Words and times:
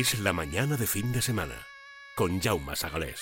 Es 0.00 0.18
la 0.20 0.32
mañana 0.32 0.76
de 0.76 0.86
fin 0.86 1.12
de 1.12 1.20
semana 1.22 1.58
con 2.14 2.40
Jaume 2.40 2.74
Sagalés. 2.76 3.20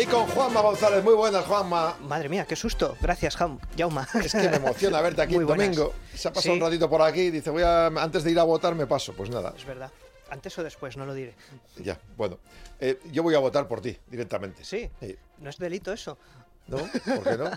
Y 0.00 0.06
con 0.06 0.26
Juanma 0.26 0.60
González, 0.60 1.04
muy 1.04 1.14
buenas 1.14 1.44
Juanma. 1.46 1.96
Madre 2.00 2.28
mía, 2.28 2.44
qué 2.46 2.56
susto. 2.56 2.96
Gracias, 3.00 3.36
Jaum- 3.38 3.60
Jauma. 3.78 4.06
Es 4.22 4.32
que 4.32 4.48
me 4.48 4.56
emociona 4.56 5.00
verte 5.00 5.22
aquí 5.22 5.34
el 5.36 5.46
domingo. 5.46 5.92
Se 6.14 6.28
ha 6.28 6.32
pasado 6.32 6.54
Sí. 6.54 6.60
un 6.60 6.66
ratito 6.66 6.90
por 6.90 7.00
aquí, 7.00 7.30
dice, 7.30 7.50
voy 7.50 7.62
a, 7.62 7.86
antes 7.86 8.24
de 8.24 8.32
ir 8.32 8.38
a 8.40 8.42
votar 8.42 8.74
me 8.74 8.86
paso. 8.86 9.12
Pues 9.12 9.30
nada, 9.30 9.54
Es 9.56 9.64
verdad. 9.64 9.90
Antes 10.30 10.58
o 10.58 10.64
después, 10.64 10.96
no 10.96 11.06
lo 11.06 11.14
diré. 11.14 11.34
ya, 11.76 11.98
bueno. 12.16 12.38
Eh, 12.80 12.98
yo 13.12 13.22
voy 13.22 13.36
a 13.36 13.38
votar 13.38 13.68
por 13.68 13.80
ti, 13.80 13.96
directamente. 14.08 14.64
Sí. 14.64 14.90
Sí. 14.98 15.16
No 15.38 15.50
es 15.50 15.58
delito 15.58 15.92
eso. 15.92 16.18
¿No? 16.66 16.78
¿Por 16.78 17.22
qué 17.24 17.36
no? 17.36 17.50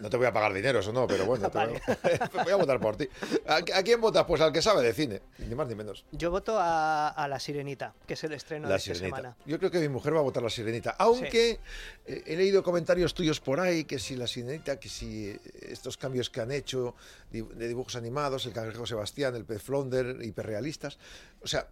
No 0.00 0.08
te 0.10 0.16
voy 0.16 0.26
a 0.26 0.32
pagar 0.32 0.52
dinero, 0.52 0.78
eso 0.78 0.92
no, 0.92 1.06
pero 1.08 1.26
bueno, 1.26 1.50
te 1.50 1.58
voy, 1.58 1.76
a, 1.76 2.42
voy 2.44 2.52
a 2.52 2.56
votar 2.56 2.78
por 2.80 2.96
ti. 2.96 3.08
¿A, 3.46 3.56
a 3.56 3.82
quién 3.82 4.00
votas? 4.00 4.24
Pues 4.24 4.40
al 4.40 4.52
que 4.52 4.62
sabe 4.62 4.82
de 4.82 4.92
cine, 4.92 5.20
ni 5.38 5.54
más 5.56 5.66
ni 5.66 5.74
menos. 5.74 6.04
Yo 6.12 6.30
voto 6.30 6.56
a, 6.58 7.08
a 7.08 7.26
La 7.28 7.40
Sirenita, 7.40 7.92
que 8.06 8.14
es 8.14 8.22
el 8.24 8.32
estreno 8.32 8.68
de 8.68 8.76
esta 8.76 8.94
sirenita. 8.94 9.16
semana. 9.16 9.36
Yo 9.46 9.58
creo 9.58 9.70
que 9.70 9.80
mi 9.80 9.88
mujer 9.88 10.14
va 10.14 10.20
a 10.20 10.22
votar 10.22 10.42
la 10.44 10.50
sirenita. 10.50 10.94
Aunque 10.98 11.58
eh, 12.06 12.22
he 12.26 12.36
leído 12.36 12.62
comentarios 12.62 13.14
tuyos 13.14 13.40
por 13.40 13.58
ahí, 13.58 13.84
que 13.84 13.98
si 13.98 14.14
la 14.14 14.26
sirenita, 14.28 14.78
que 14.78 14.88
si 14.88 15.30
eh, 15.30 15.40
estos 15.62 15.96
cambios 15.96 16.30
que 16.30 16.40
han 16.40 16.52
hecho 16.52 16.94
de 17.32 17.68
dibujos 17.68 17.96
animados, 17.96 18.46
el 18.46 18.52
cangrejo 18.52 18.86
Sebastián, 18.86 19.34
el 19.34 19.44
pez 19.44 19.62
Flonder, 19.62 20.22
hiperrealistas. 20.22 20.98
O 21.42 21.48
sea, 21.48 21.66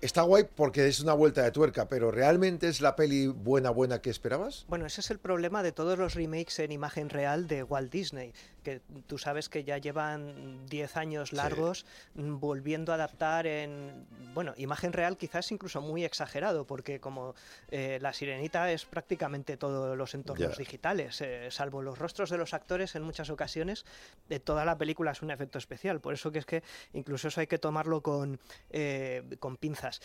está 0.00 0.22
guay 0.22 0.44
porque 0.54 0.86
es 0.86 1.00
una 1.00 1.12
vuelta 1.12 1.42
de 1.42 1.50
tuerca, 1.50 1.88
pero 1.88 2.10
¿realmente 2.10 2.68
es 2.68 2.80
la 2.80 2.96
peli 2.96 3.26
buena, 3.26 3.70
buena 3.70 4.00
que 4.00 4.10
esperabas? 4.10 4.64
Bueno, 4.68 4.86
ese 4.86 5.00
es 5.00 5.10
el 5.10 5.18
problema 5.18 5.62
de 5.62 5.72
todos 5.72 5.98
los 5.98 6.14
remakes 6.14 6.58
en 6.58 6.72
imagen 6.72 7.10
real 7.10 7.46
de 7.46 7.62
Walt 7.62 7.92
Disney, 7.92 8.32
que 8.60 8.80
tú 9.06 9.18
sabes 9.18 9.48
que 9.48 9.64
ya 9.64 9.78
llevan 9.78 10.66
10 10.66 10.96
años 10.96 11.32
largos 11.32 11.86
volviendo 12.14 12.92
a 12.92 12.96
adaptar 12.96 13.46
en, 13.46 14.06
bueno, 14.34 14.54
imagen 14.56 14.92
real 14.92 15.16
quizás 15.16 15.50
incluso 15.52 15.80
muy 15.80 16.04
exagerado, 16.04 16.66
porque 16.66 17.00
como 17.00 17.34
eh, 17.70 17.98
La 18.00 18.12
Sirenita 18.12 18.70
es 18.70 18.84
prácticamente 18.84 19.56
todos 19.56 19.96
los 19.96 20.14
entornos 20.14 20.56
digitales, 20.56 21.20
eh, 21.20 21.48
salvo 21.50 21.82
los 21.82 21.98
rostros 21.98 22.30
de 22.30 22.38
los 22.38 22.54
actores 22.54 22.94
en 22.94 23.02
muchas 23.02 23.30
ocasiones, 23.30 23.84
de 24.28 24.40
toda 24.40 24.64
la 24.64 24.76
película 24.76 25.12
es 25.12 25.22
un 25.22 25.30
efecto 25.30 25.58
especial, 25.58 26.00
por 26.00 26.14
eso 26.14 26.30
que 26.30 26.38
es 26.38 26.46
que 26.46 26.62
incluso 26.92 27.28
eso 27.28 27.40
hay 27.40 27.46
que 27.46 27.58
tomarlo 27.58 28.02
con, 28.02 28.40
eh, 28.70 29.36
con 29.38 29.56
pinzas. 29.56 30.00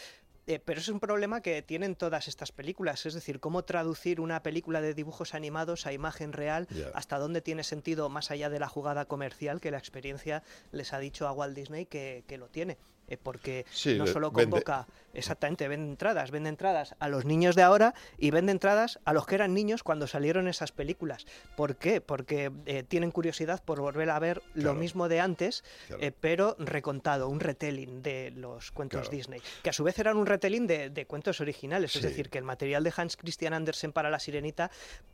Eh, 0.48 0.60
pero 0.64 0.80
es 0.80 0.88
un 0.90 1.00
problema 1.00 1.42
que 1.42 1.62
tienen 1.64 1.96
todas 1.96 2.28
estas 2.28 2.52
películas, 2.52 3.06
es 3.06 3.14
decir, 3.16 3.40
cómo 3.40 3.64
traducir 3.64 4.20
una 4.20 4.44
película 4.44 4.80
de 4.80 4.94
dibujos 4.94 5.34
animados 5.34 5.88
a 5.88 5.94
imagen 5.94 6.34
real, 6.34 6.68
hasta 6.94 7.18
dónde 7.18 7.42
tiene 7.42 7.64
sentido 7.64 8.10
más 8.10 8.30
allá 8.30 8.50
de 8.50 8.60
la 8.60 8.68
jugada 8.68 9.06
comercial, 9.06 9.60
que 9.60 9.72
la 9.72 9.80
experiencia 9.80 10.44
les 10.72 10.94
ha 10.94 11.00
dicho 11.00 11.28
a 11.28 11.32
Walt 11.32 11.56
Disney 11.56 11.86
que, 11.88 12.24
que 12.28 12.38
lo 12.38 12.48
tiene. 12.48 12.78
Eh, 13.08 13.17
porque 13.17 13.66
Sí, 13.72 13.98
no 13.98 14.08
solo 14.08 14.31
vende. 14.31 14.52
convoca, 14.52 14.88
exactamente, 15.14 15.67
vende 15.67 15.89
entradas, 15.92 16.31
vende 16.31 16.50
entradas 16.50 16.95
a 17.00 17.08
los 17.09 17.25
niños 17.25 17.56
de 17.56 17.62
ahora 17.64 17.94
y 18.17 18.31
vende 18.31 18.52
entradas 18.52 19.00
a 19.06 19.14
los 19.14 19.25
que 19.25 19.36
eran 19.36 19.53
niños 19.53 19.84
cuando 19.84 20.08
salieron 20.08 20.47
esas 20.47 20.72
películas. 20.72 21.25
¿Por 21.56 21.75
qué? 21.78 22.02
Porque 22.02 22.52
eh, 22.66 22.84
tienen 22.84 23.12
curiosidad 23.12 23.64
por 23.64 23.80
volver 23.80 24.09
a 24.09 24.20
ver 24.20 24.42
lo 24.53 24.73
mismo 24.73 25.08
de 25.08 25.20
antes, 25.20 25.64
Claro. 25.88 26.03
eh, 26.03 26.12
pero 26.20 26.56
recontado, 26.59 27.30
un 27.30 27.40
retelling 27.40 28.02
de 28.02 28.31
los 28.31 28.72
cuentos 28.72 29.02
Claro. 29.02 29.16
Disney, 29.16 29.41
que 29.63 29.69
a 29.69 29.74
su 29.74 29.84
vez 29.84 29.97
eran 30.00 30.18
un 30.18 30.25
retelling 30.25 30.68
de, 30.68 30.90
de 30.90 31.06
cuentos 31.06 31.40
originales, 31.41 31.91
Sí. 31.91 32.00
es 32.00 32.03
decir, 32.06 32.30
que 32.30 32.38
el 32.38 32.44
material 32.44 32.84
de 32.84 32.94
Hans 32.96 33.18
Christian 33.18 33.53
Andersen 33.53 33.91
para 33.94 34.09
La 34.09 34.19
Sirenita 34.19 34.72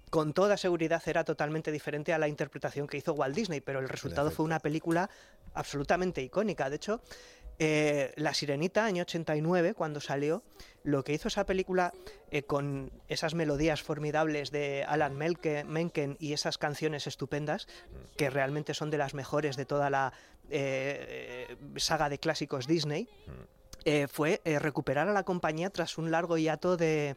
con 0.09 0.33
toda 0.33 0.57
seguridad 0.57 1.01
era 1.05 1.23
totalmente 1.23 1.71
diferente 1.71 2.11
a 2.13 2.17
la 2.19 2.27
interpretación 2.27 2.87
que 2.87 2.97
hizo 2.97 3.13
Walt 3.13 3.35
Disney, 3.35 3.61
pero 3.61 3.79
el 3.79 3.87
resultado 3.87 4.29
fue 4.31 4.43
una 4.45 4.59
película 4.59 5.09
absolutamente 5.53 6.21
icónica. 6.21 6.69
De 6.69 6.75
hecho, 6.77 7.01
eh, 7.59 8.13
La 8.15 8.33
Sirenita, 8.33 8.85
año 8.85 9.03
89, 9.03 9.73
cuando 9.73 9.99
salió, 9.99 10.43
lo 10.83 11.03
que 11.03 11.13
hizo 11.13 11.27
esa 11.27 11.45
película 11.45 11.93
eh, 12.31 12.43
con 12.43 12.91
esas 13.07 13.35
melodías 13.35 13.81
formidables 13.83 14.51
de 14.51 14.83
Alan 14.83 15.17
Menken 15.17 16.17
y 16.19 16.33
esas 16.33 16.57
canciones 16.57 17.07
estupendas, 17.07 17.67
que 18.17 18.29
realmente 18.29 18.73
son 18.73 18.89
de 18.89 18.97
las 18.97 19.13
mejores 19.13 19.57
de 19.57 19.65
toda 19.65 19.89
la 19.89 20.13
eh, 20.49 21.55
saga 21.77 22.09
de 22.09 22.19
clásicos 22.19 22.67
Disney, 22.67 23.07
fue 24.09 24.41
recuperar 24.45 25.07
a 25.07 25.13
la 25.13 25.23
compañía 25.23 25.71
tras 25.71 25.97
un 25.97 26.11
largo 26.11 26.37
hiato 26.37 26.77
de 26.77 27.15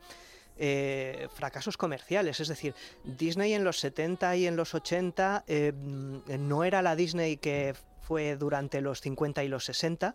fracasos 1.34 1.76
comerciales. 1.76 2.40
Es 2.40 2.48
decir, 2.48 2.74
Disney 3.04 3.54
en 3.54 3.64
los 3.64 3.80
70 3.80 4.36
y 4.36 4.46
en 4.46 4.56
los 4.56 4.74
80 4.74 5.44
eh, 5.46 5.72
mm, 5.74 6.48
no 6.48 6.64
era 6.64 6.82
la 6.82 6.96
Disney 6.96 7.36
que 7.36 7.74
fue 8.06 8.36
durante 8.36 8.80
los 8.80 9.00
50 9.00 9.42
y 9.44 9.48
los 9.48 9.64
60. 9.64 10.14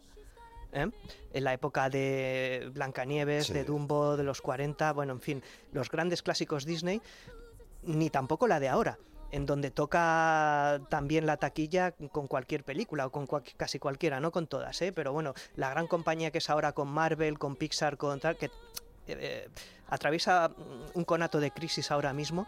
¿eh? 0.73 0.87
En 1.33 1.43
la 1.43 1.53
época 1.53 1.89
de 1.89 2.69
Blancanieves, 2.73 3.47
Sí. 3.47 3.53
de 3.53 3.63
Dumbo, 3.63 4.15
de 4.17 4.23
los 4.23 4.41
40, 4.41 4.93
bueno, 4.93 5.13
en 5.13 5.21
fin, 5.21 5.43
los 5.71 5.89
grandes 5.89 6.21
clásicos 6.21 6.65
Disney, 6.65 7.01
ni 7.83 8.09
tampoco 8.09 8.47
la 8.47 8.59
de 8.59 8.69
ahora, 8.69 8.99
en 9.31 9.45
donde 9.45 9.71
toca 9.71 10.79
también 10.89 11.25
la 11.25 11.37
taquilla 11.37 11.91
con 12.11 12.27
cualquier 12.27 12.63
película 12.63 13.05
o 13.07 13.11
con 13.11 13.25
cual- 13.27 13.43
casi 13.57 13.79
cualquiera, 13.79 14.19
no 14.19 14.31
con 14.31 14.47
todas, 14.47 14.81
¿eh? 14.81 14.91
pero 14.91 15.11
bueno, 15.13 15.33
la 15.55 15.69
gran 15.69 15.87
compañía 15.87 16.31
que 16.31 16.37
es 16.39 16.49
ahora 16.49 16.73
con 16.73 16.87
Marvel, 16.89 17.39
con 17.39 17.55
Pixar, 17.55 17.97
con 17.97 18.19
tal, 18.19 18.37
que 18.37 18.49
eh, 19.07 19.49
atraviesa 19.87 20.49
mm, 20.49 20.97
un 20.97 21.03
conato 21.03 21.39
de 21.39 21.49
crisis 21.51 21.89
ahora 21.89 22.13
mismo, 22.13 22.45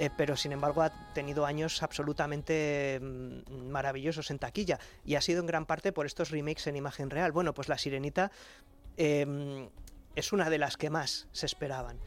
eh, 0.00 0.08
pero 0.16 0.34
sin 0.34 0.52
embargo 0.52 0.80
ha 0.80 1.12
tenido 1.12 1.44
años 1.44 1.82
absolutamente 1.82 2.98
mm, 3.02 3.68
maravillosos 3.68 4.30
en 4.30 4.38
taquilla 4.38 4.78
y 5.04 5.16
ha 5.16 5.20
sido 5.20 5.40
en 5.40 5.46
gran 5.46 5.66
parte 5.66 5.92
por 5.92 6.06
estos 6.06 6.30
remakes 6.30 6.66
en 6.66 6.76
imagen 6.76 7.10
real. 7.10 7.32
Bueno, 7.32 7.52
pues 7.52 7.68
La 7.68 7.76
Sirenita 7.76 8.32
eh, 8.96 9.68
es 10.16 10.32
una 10.32 10.48
de 10.48 10.56
las 10.56 10.78
que 10.78 10.88
más 10.88 11.28
se 11.32 11.44
esperaban. 11.44 11.98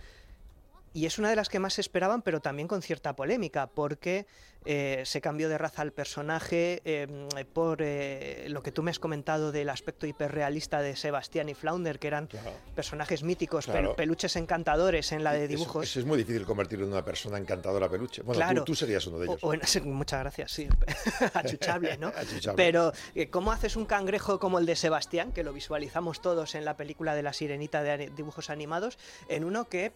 Y 0.91 1.05
es 1.05 1.19
una 1.19 1.29
de 1.29 1.35
las 1.35 1.49
que 1.49 1.59
más 1.59 1.75
se 1.75 1.81
esperaban, 1.81 2.23
pero 2.23 2.39
también 2.39 2.67
con 2.67 2.81
cierta 2.81 3.15
polémica, 3.15 3.67
porque 3.67 4.25
eh, 4.65 5.03
se 5.05 5.21
cambió 5.21 5.49
de 5.49 5.57
raza 5.57 5.81
al 5.81 5.91
personaje 5.91 6.81
eh, 6.85 7.07
por 7.53 7.79
eh, 7.81 8.45
lo 8.49 8.61
que 8.63 8.71
tú 8.71 8.83
me 8.83 8.91
has 8.91 8.99
comentado 8.99 9.51
del 9.51 9.69
aspecto 9.69 10.05
hiperrealista 10.07 10.81
de 10.81 10.95
Sebastián 10.95 11.49
y 11.49 11.53
Flounder, 11.53 11.99
que 11.99 12.07
eran 12.07 12.27
Claro. 12.27 12.51
personajes 12.75 13.23
míticos, 13.23 13.65
Claro. 13.65 13.95
peluches 13.95 14.35
encantadores 14.35 15.11
en 15.11 15.23
la 15.23 15.33
de 15.33 15.47
dibujos. 15.47 15.83
Eso, 15.83 15.99
es 15.99 16.05
muy 16.05 16.17
difícil 16.17 16.45
convertirlo 16.45 16.85
en 16.85 16.91
una 16.93 17.03
persona 17.05 17.37
encantadora 17.37 17.89
peluche. 17.89 18.21
Bueno, 18.21 18.39
tú- 18.41 18.45
Claro. 18.47 18.63
tú, 18.63 18.75
serías 18.75 19.05
uno 19.07 19.19
de 19.19 19.25
ellos. 19.25 19.39
o 19.41 19.53
en- 19.53 19.61
muchas 19.93 20.19
gracias, 20.21 20.51
sí. 20.51 20.67
Achuchable, 21.33 21.97
¿no? 21.97 22.07
Achuchable. 22.15 22.55
Pero, 22.57 22.91
eh, 23.15 23.29
¿cómo 23.29 23.51
haces 23.51 23.75
un 23.75 23.85
cangrejo 23.85 24.39
como 24.39 24.59
el 24.59 24.65
de 24.65 24.75
Sebastián, 24.75 25.31
que 25.31 25.43
lo 25.43 25.53
visualizamos 25.53 26.21
todos 26.21 26.55
en 26.55 26.65
la 26.65 26.77
película 26.77 27.15
de 27.15 27.23
la 27.23 27.33
sirenita 27.33 27.83
de 27.83 28.09
dibujos 28.15 28.49
animados, 28.49 28.97
en 29.29 29.43
uno 29.43 29.67
que 29.69 29.91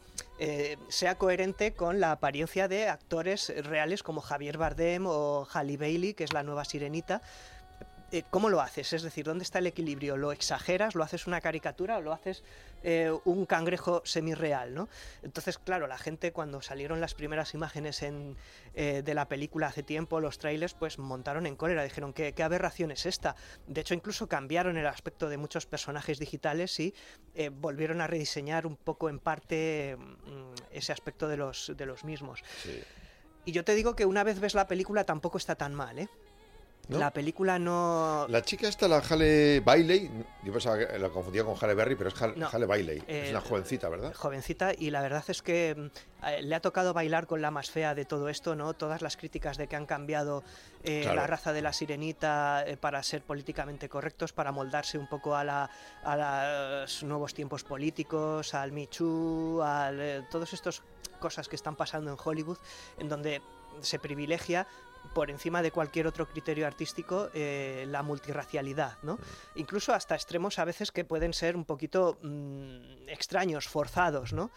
sea 0.90 1.16
coherente 1.18 1.74
con 1.74 2.00
la 2.00 2.12
apariencia 2.12 2.68
de 2.68 2.88
actores 2.90 3.52
reales 3.66 4.04
como 4.04 4.22
Javier 4.22 4.57
Bardem 4.58 5.06
o 5.06 5.48
Halle 5.54 5.78
Bailey, 5.78 6.14
que 6.14 6.24
es 6.24 6.34
la 6.34 6.44
nueva 6.44 6.66
sirenita? 6.66 7.22
Eh, 8.10 8.24
¿Cómo 8.30 8.50
lo 8.50 8.62
haces? 8.62 8.94
Es 8.94 9.04
decir, 9.04 9.26
¿dónde 9.26 9.44
está 9.44 9.60
el 9.60 9.68
equilibrio? 9.68 10.16
¿Lo 10.16 10.32
exageras? 10.32 10.96
¿Lo 10.96 11.04
haces 11.04 11.28
una 11.28 11.42
caricatura? 11.42 11.98
¿O 11.98 12.02
lo 12.02 12.14
haces 12.14 12.42
eh, 12.84 13.12
un 13.26 13.46
cangrejo 13.46 14.02
semirreal? 14.06 14.74
¿no? 14.74 14.88
Entonces, 15.24 15.58
claro, 15.58 15.88
la 15.88 15.98
gente 15.98 16.32
cuando 16.32 16.62
salieron 16.62 17.02
las 17.02 17.16
primeras 17.16 17.54
imágenes 17.54 18.02
en, 18.04 18.38
eh, 18.76 19.02
de 19.04 19.14
la 19.14 19.28
película 19.28 19.68
hace 19.68 19.84
tiempo, 19.84 20.22
los 20.22 20.38
trailers, 20.40 20.74
pues 20.74 21.00
montaron 21.00 21.46
en 21.46 21.58
cólera. 21.58 21.84
Dijeron, 21.84 22.14
¿qué, 22.14 22.34
aberración 22.42 22.92
es 22.92 23.06
esta? 23.06 23.36
De 23.68 23.82
hecho, 23.82 23.94
incluso 23.94 24.30
cambiaron 24.30 24.78
el 24.78 24.88
aspecto 24.88 25.28
de 25.28 25.36
muchos 25.36 25.66
personajes 25.66 26.18
digitales 26.18 26.80
y 26.80 26.94
eh, 27.36 27.50
volvieron 27.50 28.00
a 28.00 28.08
rediseñar 28.08 28.66
un 28.66 28.78
poco 28.78 29.10
en 29.10 29.20
parte 29.20 29.98
mm, 29.98 30.54
ese 30.72 30.94
aspecto 30.94 31.28
de 31.28 31.36
los, 31.36 31.74
de 31.76 31.86
los 31.86 32.06
mismos. 32.06 32.42
Sí. 32.64 32.82
Y 33.48 33.54
yo 33.54 33.64
te 33.64 33.76
digo 33.76 33.96
que 33.96 34.06
una 34.06 34.26
vez 34.26 34.42
ves 34.42 34.56
la 34.56 34.68
película 34.68 35.06
tampoco 35.06 35.38
está 35.38 35.56
tan 35.56 35.74
mal, 35.74 36.00
¿eh? 36.00 36.10
¿No? 36.90 37.00
La 37.00 37.12
película 37.12 37.60
no... 37.60 38.26
La 38.30 38.42
chica 38.42 38.68
esta, 38.70 38.88
la 38.88 39.00
Halle 39.00 39.60
Bailey, 39.60 40.10
yo 40.44 40.54
pensaba 40.54 40.78
que 40.78 40.98
la 40.98 41.10
confundía 41.10 41.44
con 41.44 41.56
Halle 41.60 41.74
Berry, 41.74 41.96
pero 41.96 42.10
es 42.10 42.22
Halle, 42.22 42.36
No. 42.38 42.48
Halle 42.50 42.66
Bailey. 42.66 43.04
Eh, 43.08 43.24
es 43.26 43.32
una 43.32 43.42
jovencita, 43.42 43.90
¿verdad? 43.90 44.14
jovencita 44.14 44.72
y 44.74 44.90
la 44.90 45.02
verdad 45.02 45.24
es 45.28 45.42
que 45.42 45.76
mm, 45.76 46.26
eh, 46.28 46.42
le 46.44 46.56
ha 46.56 46.62
tocado 46.62 46.94
bailar 46.94 47.28
con 47.28 47.42
la 47.42 47.52
más 47.52 47.70
fea 47.70 47.94
de 47.94 48.06
todo 48.06 48.30
esto, 48.30 48.56
¿no? 48.56 48.74
Todas 48.74 49.02
las 49.02 49.18
críticas 49.18 49.58
de 49.58 49.68
que 49.68 49.76
han 49.76 49.86
cambiado 49.86 50.44
eh, 50.84 51.02
Claro. 51.02 51.18
la 51.18 51.28
raza 51.28 51.52
de 51.52 51.62
la 51.62 51.74
sirenita 51.74 52.64
eh, 52.66 52.78
para 52.78 53.04
ser 53.04 53.22
políticamente 53.22 53.90
correctos, 53.90 54.32
para 54.32 54.54
moldarse 54.54 54.98
un 54.98 55.08
poco 55.08 55.36
a, 55.36 55.44
la, 55.44 55.70
a 56.06 56.16
los 56.84 57.04
nuevos 57.04 57.34
tiempos 57.34 57.66
políticos, 57.66 58.54
al 58.54 58.72
Me 58.72 58.88
Too, 58.88 59.62
a 59.62 59.92
todas 60.32 60.54
estas 60.54 60.82
cosas 61.20 61.50
que 61.50 61.58
están 61.58 61.76
pasando 61.76 62.12
en 62.12 62.18
Hollywood, 62.24 62.58
en 62.98 63.10
donde 63.10 63.42
se 63.82 64.00
privilegia 64.00 64.66
por 65.14 65.30
encima 65.32 65.62
de 65.62 65.72
cualquier 65.72 66.08
otro 66.08 66.28
criterio 66.28 66.68
artístico 66.68 67.30
eh, 67.34 67.86
la 67.90 68.04
multirracialidad, 68.04 68.98
¿no? 69.04 69.18
Incluso 69.56 69.94
hasta 69.94 70.16
extremos 70.16 70.60
a 70.60 70.66
veces 70.66 70.92
que 70.92 71.06
pueden 71.06 71.34
ser 71.34 71.56
un 71.56 71.66
poquito 71.66 72.18
mm, 72.22 73.08
extraños, 73.10 73.68
forzados, 73.68 74.34
¿no? 74.34 74.52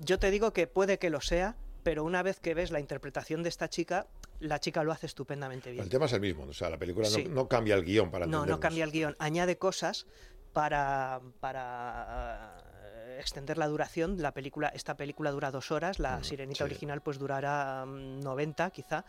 Yo 0.00 0.18
te 0.18 0.30
digo 0.30 0.52
que 0.52 0.66
puede 0.66 0.98
que 0.98 1.10
lo 1.10 1.20
sea, 1.20 1.56
pero 1.82 2.04
una 2.04 2.22
vez 2.22 2.40
que 2.40 2.54
ves 2.54 2.70
la 2.70 2.80
interpretación 2.80 3.42
de 3.42 3.48
esta 3.48 3.68
chica, 3.68 4.06
la 4.38 4.58
chica 4.60 4.82
lo 4.84 4.92
hace 4.92 5.06
estupendamente 5.06 5.70
bien. 5.70 5.82
El 5.82 5.90
tema 5.90 6.06
es 6.06 6.12
el 6.12 6.20
mismo, 6.20 6.44
o 6.44 6.52
sea, 6.52 6.70
la 6.70 6.78
película 6.78 7.08
no- 7.08 7.14
Sí. 7.16 7.24
no, 7.28 7.48
cambia 7.48 7.74
el 7.74 7.84
guion 7.84 8.10
para 8.10 8.26
No, 8.26 8.46
no 8.46 8.60
cambia 8.60 8.84
el 8.84 8.90
guion, 8.92 9.14
añade 9.18 9.58
cosas 9.58 10.06
para, 10.52 11.20
para 11.40 12.56
eh, 12.84 13.16
extender 13.20 13.56
la 13.58 13.68
duración. 13.68 14.20
La 14.20 14.32
película, 14.32 14.68
esta 14.68 14.96
película 14.96 15.30
dura 15.30 15.50
dos 15.50 15.70
horas, 15.70 15.98
la 15.98 16.18
Mm, 16.18 16.24
Sirenita 16.24 16.58
sí. 16.58 16.64
original 16.64 17.02
pues 17.02 17.18
durará 17.18 17.84
mm, 17.86 18.20
90 18.20 18.70
quizá. 18.70 19.04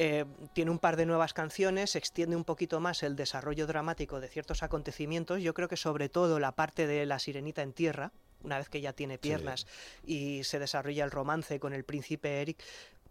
Eh, 0.00 0.24
tiene 0.52 0.70
un 0.70 0.78
par 0.78 0.96
de 0.96 1.06
nuevas 1.06 1.34
canciones, 1.34 1.96
extiende 1.96 2.36
un 2.36 2.44
poquito 2.44 2.78
más 2.78 3.02
el 3.02 3.16
desarrollo 3.16 3.66
dramático 3.66 4.20
de 4.20 4.28
ciertos 4.28 4.62
acontecimientos. 4.62 5.42
Yo 5.42 5.54
creo 5.54 5.68
que 5.68 5.76
sobre 5.76 6.08
todo 6.08 6.38
la 6.38 6.52
parte 6.52 6.86
de 6.86 7.04
la 7.04 7.18
sirenita 7.18 7.62
en 7.62 7.72
tierra, 7.72 8.12
una 8.44 8.58
vez 8.58 8.68
que 8.68 8.80
ya 8.80 8.92
tiene 8.92 9.18
piernas 9.18 9.66
y 10.06 10.44
se 10.44 10.60
desarrolla 10.60 11.04
el 11.04 11.10
romance 11.10 11.58
con 11.58 11.72
el 11.72 11.84
príncipe 11.84 12.40
Eric, 12.40 12.62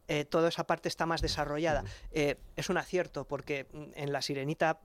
eh, 0.07 0.23
toda 0.23 0.47
esa 0.47 0.65
parte 0.65 0.87
está 0.87 1.05
más 1.05 1.21
desarrollada. 1.21 1.83
Eh, 2.11 2.37
es 2.55 2.69
un 2.69 2.77
acierto 2.77 3.25
porque 3.25 3.67
mm, 3.73 3.83
en 3.95 4.13
la 4.13 4.21
sirenita 4.21 4.79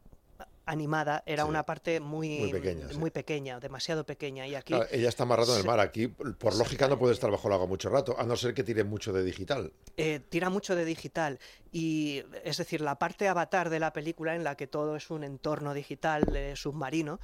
animada 0.67 1.23
era 1.27 1.43
Sí. 1.45 1.49
una 1.49 1.65
parte 1.65 1.99
muy, 2.01 2.39
Muy 2.39 2.53
pequeña, 2.53 2.89
sí. 2.89 2.97
muy 2.99 3.11
pequeña, 3.11 3.59
demasiado 3.61 4.05
pequeña. 4.07 4.47
Y 4.47 4.55
aquí 4.55 4.73
Claro, 4.75 4.89
ella 4.93 5.09
está 5.09 5.25
amarrada 5.25 5.55
en 5.55 5.61
el 5.61 5.67
mar. 5.67 5.81
Aquí, 5.81 6.09
por 6.09 6.57
lógica, 6.57 6.87
no 6.89 6.99
puede 6.99 7.15
estar 7.15 7.31
bajo 7.31 7.49
el 7.49 7.55
agua 7.55 7.67
mucho 7.67 7.89
rato, 7.89 8.15
a 8.19 8.25
no 8.25 8.37
ser 8.37 8.55
que 8.55 8.63
tire 8.63 8.85
mucho 8.85 9.13
de 9.13 9.25
digital. 9.25 9.73
eh, 9.97 10.21
tira 10.29 10.51
mucho 10.51 10.75
de 10.77 10.85
digital 10.85 11.39
y 11.73 12.23
es 12.45 12.57
decir 12.59 12.81
la 12.81 12.99
parte 12.99 13.29
avatar 13.29 13.71
de 13.71 13.81
la 13.81 13.93
película 13.93 14.35
en 14.37 14.45
la 14.45 14.57
que 14.57 14.67
todo 14.67 14.97
es 14.97 15.11
un 15.11 15.25
entorno 15.25 15.75
digital 15.75 16.25
eh, 16.35 16.55
submarino 16.57 17.19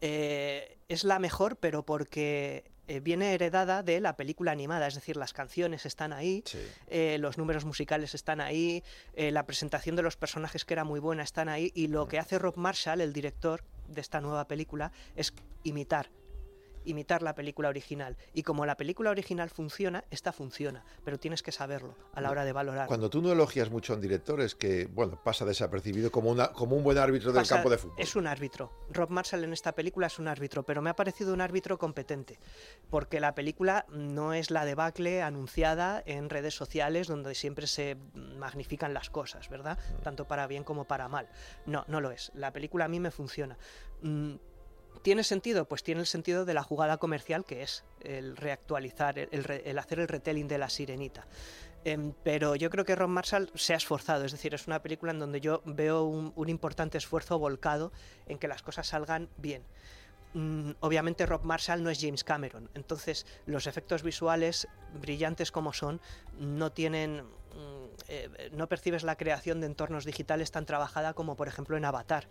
eh, 0.00 0.78
es 0.88 1.04
la 1.04 1.18
mejor 1.18 1.56
pero 1.56 1.84
porque 1.84 2.64
eh, 2.88 3.00
viene 3.00 3.32
heredada 3.34 3.82
de 3.82 4.00
la 4.00 4.16
película 4.16 4.52
animada 4.52 4.86
es 4.86 4.94
decir 4.94 5.16
las 5.16 5.32
canciones 5.32 5.86
están 5.86 6.12
ahí 6.12 6.42
Sí. 6.46 6.58
eh, 6.88 7.16
los 7.20 7.38
números 7.38 7.64
musicales 7.64 8.14
están 8.14 8.40
ahí 8.40 8.82
eh, 9.14 9.30
la 9.30 9.46
presentación 9.46 9.94
de 9.96 10.02
los 10.02 10.16
personajes 10.16 10.64
que 10.64 10.74
era 10.74 10.84
muy 10.84 10.98
buena 11.00 11.22
están 11.22 11.48
ahí 11.48 11.70
y 11.74 11.86
lo 11.88 12.08
que 12.08 12.18
hace 12.18 12.38
Rob 12.38 12.56
Marshall 12.56 13.00
el 13.00 13.12
director 13.12 13.62
de 13.88 14.00
esta 14.00 14.20
nueva 14.20 14.46
película 14.48 14.90
es 15.16 15.32
imitar 15.64 16.10
imitar 16.84 17.22
la 17.22 17.34
película 17.34 17.68
original. 17.68 18.16
Y 18.32 18.42
como 18.42 18.66
la 18.66 18.76
película 18.76 19.10
original 19.10 19.50
funciona, 19.50 20.04
esta 20.10 20.32
funciona, 20.32 20.84
pero 21.04 21.18
tienes 21.18 21.42
que 21.42 21.52
saberlo 21.52 21.96
a 22.12 22.20
la 22.20 22.30
hora 22.30 22.44
de 22.44 22.52
valorar. 22.52 22.88
Cuando 22.88 23.10
tú 23.10 23.22
no 23.22 23.32
elogias 23.32 23.70
mucho 23.70 23.92
a 23.92 23.96
un 23.96 24.02
director 24.02 24.40
es 24.40 24.54
que, 24.54 24.86
bueno, 24.86 25.20
pasa 25.22 25.44
desapercibido 25.44 26.10
como, 26.10 26.30
una, 26.30 26.52
como 26.52 26.76
un 26.76 26.82
buen 26.82 26.98
árbitro 26.98 27.32
del 27.32 27.46
campo 27.46 27.70
de 27.70 27.78
fútbol. 27.78 27.96
Es 27.98 28.16
un 28.16 28.26
árbitro. 28.26 28.72
Rob 28.90 29.10
Marshall 29.10 29.44
en 29.44 29.52
esta 29.52 29.72
película 29.72 30.06
es 30.06 30.18
un 30.18 30.28
árbitro, 30.28 30.62
pero 30.62 30.82
me 30.82 30.90
ha 30.90 30.96
parecido 30.96 31.32
un 31.32 31.40
árbitro 31.40 31.78
competente, 31.78 32.38
porque 32.90 33.20
la 33.20 33.34
película 33.34 33.86
no 33.90 34.32
es 34.32 34.50
la 34.50 34.64
debacle 34.64 35.22
anunciada 35.22 36.02
en 36.06 36.30
redes 36.30 36.54
sociales 36.54 37.06
donde 37.06 37.34
siempre 37.34 37.66
se 37.66 37.96
magnifican 38.14 38.94
las 38.94 39.10
cosas, 39.10 39.48
¿verdad? 39.48 39.78
Mm. 39.98 40.02
Tanto 40.02 40.26
para 40.26 40.46
bien 40.46 40.64
como 40.64 40.84
para 40.84 41.08
mal. 41.08 41.28
No, 41.66 41.84
no 41.88 42.00
lo 42.00 42.10
es. 42.10 42.32
La 42.34 42.52
película 42.52 42.86
a 42.86 42.88
mí 42.88 43.00
me 43.00 43.10
funciona. 43.10 43.56
Mm, 44.02 44.34
¿Tiene 45.02 45.24
sentido? 45.24 45.66
Pues 45.66 45.82
tiene 45.82 46.00
el 46.00 46.06
sentido 46.06 46.44
de 46.44 46.54
la 46.54 46.62
jugada 46.62 46.98
comercial 46.98 47.44
que 47.44 47.62
es 47.62 47.84
el 48.00 48.36
reactualizar, 48.36 49.18
el, 49.18 49.78
hacer 49.78 50.00
el 50.00 50.08
retelling 50.08 50.48
de 50.48 50.58
la 50.58 50.68
sirenita. 50.68 51.26
Em, 51.84 52.12
pero 52.22 52.54
yo 52.54 52.70
creo 52.70 52.84
que 52.84 52.94
Ron 52.94 53.10
Marshall 53.10 53.50
se 53.56 53.74
ha 53.74 53.76
esforzado, 53.76 54.24
es 54.24 54.30
decir, 54.30 54.54
es 54.54 54.68
una 54.68 54.80
película 54.80 55.10
en 55.10 55.18
donde 55.18 55.40
yo 55.40 55.62
veo 55.64 56.04
un, 56.04 56.32
un 56.36 56.48
importante 56.48 56.96
esfuerzo 56.96 57.40
volcado 57.40 57.90
en 58.28 58.38
que 58.38 58.46
las 58.46 58.62
cosas 58.62 58.86
salgan 58.86 59.28
bien. 59.36 59.64
Mm, 60.34 60.70
obviamente 60.80 61.26
Rob 61.26 61.42
Marshall 61.42 61.82
no 61.82 61.90
es 61.90 62.00
James 62.00 62.24
Cameron, 62.24 62.70
entonces 62.74 63.26
los 63.44 63.66
efectos 63.66 64.02
visuales, 64.02 64.66
brillantes 65.00 65.52
como 65.52 65.72
son, 65.72 66.00
no 66.38 66.72
tienen... 66.72 67.22
mm, 67.22 67.82
eh, 68.08 68.50
no 68.52 68.68
percibes 68.68 69.02
la 69.02 69.16
creación 69.16 69.60
de 69.60 69.66
entornos 69.66 70.04
digitales 70.04 70.50
tan 70.50 70.64
trabajada 70.64 71.12
como 71.12 71.36
por 71.36 71.48
ejemplo 71.48 71.76
en 71.76 71.84
Avatar. 71.84 72.28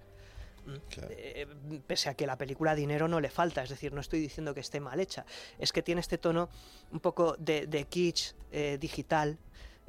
Eh, 1.09 1.47
pese 1.87 2.09
a 2.09 2.13
que 2.13 2.25
la 2.25 2.37
película 2.37 2.75
dinero 2.75 3.07
no 3.07 3.19
le 3.19 3.29
falta, 3.29 3.63
es 3.63 3.69
decir, 3.69 3.93
no 3.93 4.01
estoy 4.01 4.19
diciendo 4.19 4.53
que 4.53 4.59
esté 4.59 4.79
mal 4.79 4.99
hecha, 4.99 5.25
es 5.57 5.71
que 5.71 5.81
tiene 5.81 6.01
este 6.01 6.17
tono 6.17 6.49
un 6.91 6.99
poco 6.99 7.35
de, 7.37 7.67
de 7.67 7.85
kitsch 7.85 8.33
eh, 8.51 8.77
digital. 8.79 9.37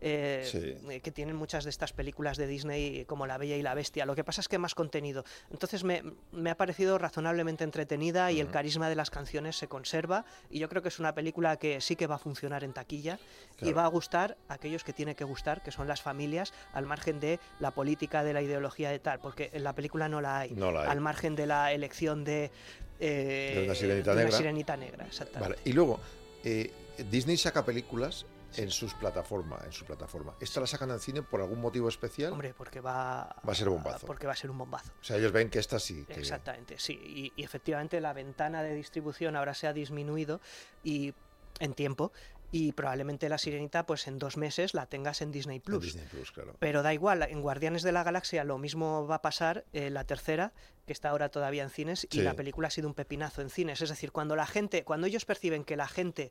Eh, 0.05 0.43
Sí. 0.45 0.75
eh, 0.91 1.01
que 1.01 1.13
tienen 1.13 1.37
muchas 1.37 1.65
de 1.65 1.71
estas 1.71 1.93
películas 1.93 2.37
de 2.37 2.47
Disney 2.49 3.05
como 3.05 3.27
La 3.27 3.39
Bella 3.39 3.57
y 3.57 3.63
la 3.63 3.73
Bestia. 3.75 4.05
Lo 4.05 4.15
que 4.17 4.25
pasa 4.25 4.41
es 4.41 4.49
que 4.49 4.59
más 4.59 4.75
contenido. 4.75 5.25
Entonces 5.53 5.85
me, 5.85 6.03
me 6.33 6.51
ha 6.51 6.57
parecido 6.57 6.99
razonablemente 6.99 7.63
entretenida 7.65 8.33
y 8.33 8.41
el 8.41 8.51
carisma 8.51 8.89
de 8.89 8.97
las 8.97 9.11
canciones 9.11 9.57
se 9.57 9.69
conserva 9.69 10.25
y 10.51 10.59
yo 10.59 10.69
creo 10.69 10.83
que 10.83 10.89
es 10.89 10.99
una 10.99 11.15
película 11.15 11.57
que 11.57 11.81
sí 11.81 11.95
que 11.95 12.07
va 12.09 12.17
a 12.17 12.19
funcionar 12.19 12.65
en 12.65 12.73
taquilla 12.73 13.19
y 13.61 13.73
va 13.73 13.85
a 13.85 13.89
gustar 13.89 14.37
a 14.49 14.55
aquellos 14.55 14.83
que 14.83 14.93
tiene 14.93 15.15
que 15.15 15.25
gustar, 15.25 15.63
que 15.63 15.71
son 15.71 15.87
las 15.87 16.03
familias, 16.03 16.53
al 16.73 16.85
margen 16.87 17.21
de 17.21 17.39
la 17.61 17.71
política, 17.71 18.25
de 18.25 18.33
la 18.33 18.43
ideología 18.43 18.91
de 18.91 18.99
tal, 18.99 19.21
porque 19.21 19.51
en 19.53 19.63
la 19.63 19.73
película 19.75 20.09
no 20.09 20.21
la 20.21 20.41
hay 20.41 20.51
No 20.51 20.73
la 20.73 20.83
hay. 20.83 20.89
al 20.89 21.01
margen 21.01 21.37
de 21.37 21.47
la 21.47 21.73
elección 21.73 22.25
de, 22.25 22.51
eh, 22.99 23.53
De 23.59 23.65
una 23.65 23.75
sirenita 23.75 24.11
de 24.11 24.17
una 24.17 24.25
negra. 24.25 24.37
sirenita 24.39 24.77
negra, 24.77 25.07
exactamente. 25.07 25.49
Vale, 25.57 25.63
Y 25.65 25.73
luego, 25.73 26.01
eh, 26.45 26.73
Disney 27.11 27.37
saca 27.37 27.65
películas 27.65 28.27
en 28.57 28.71
sus 28.71 28.95
plataformas, 28.95 29.65
en 29.65 29.73
su 29.73 29.85
plataforma. 29.85 30.35
¿Esta 30.41 30.61
la 30.61 30.67
sacan 30.67 30.91
al 30.91 31.01
cine 31.01 31.23
por 31.23 31.41
algún 31.41 31.61
motivo 31.61 31.89
especial? 31.89 32.33
Hombre, 32.33 32.55
porque 32.57 32.81
va, 32.81 33.37
Va 33.47 33.53
a 33.53 33.55
ser 33.55 33.69
bombazo. 33.69 34.07
Porque 34.07 34.27
va 34.27 34.33
a 34.33 34.37
ser 34.37 34.51
un 34.51 34.59
bombazo. 34.59 34.93
O 35.01 35.05
sea, 35.05 35.17
ellos 35.17 35.33
ven 35.33 35.51
que 35.51 35.59
esta 35.59 35.79
sí. 35.79 36.05
que- 36.07 36.15
Exactamente, 36.15 36.79
sí. 36.79 36.93
Y, 37.05 37.33
y 37.41 37.45
efectivamente 37.45 38.01
la 38.01 38.13
ventana 38.13 38.63
de 38.63 38.75
distribución 38.75 39.37
ahora 39.37 39.55
se 39.55 39.67
ha 39.67 39.73
disminuido 39.73 40.41
y 40.85 41.15
en 41.61 41.75
tiempo 41.75 42.13
y 42.55 42.73
probablemente 42.73 43.31
la 43.31 43.39
sirenita 43.39 43.87
pues 43.87 44.07
en 44.07 44.19
dos 44.19 44.37
meses 44.37 44.75
la 44.75 44.85
tengas 44.85 45.23
en 45.23 45.33
Disney 45.33 45.57
en 45.57 45.63
Plus. 45.63 45.83
Disney 45.85 46.05
Plus, 46.11 46.33
claro. 46.33 46.55
Pero 46.59 46.83
da 46.83 46.93
igual, 46.93 47.23
en 47.23 47.41
Guardianes 47.41 47.83
de 47.83 47.93
la 47.93 48.03
Galaxia 48.03 48.45
lo 48.45 48.59
mismo 48.59 49.07
va 49.07 49.15
a 49.17 49.23
pasar, 49.23 49.65
eh, 49.73 49.89
la 49.89 50.05
tercera, 50.05 50.53
que 50.87 50.93
está 50.93 51.09
ahora 51.09 51.31
todavía 51.31 51.63
en 51.63 51.71
cines, 51.71 52.07
y 52.11 52.21
la 52.21 52.35
película 52.35 52.69
ha 52.69 52.71
sido 52.71 52.89
un 52.89 52.95
pepinazo 52.95 53.41
en 53.41 53.49
cines. 53.49 53.81
Es 53.81 53.89
decir, 53.89 54.13
cuando 54.13 54.37
la 54.37 54.47
gente, 54.47 54.85
cuando 54.85 55.07
ellos 55.07 55.25
perciben 55.25 55.65
que 55.65 55.77
la 55.77 55.89
gente 55.89 56.31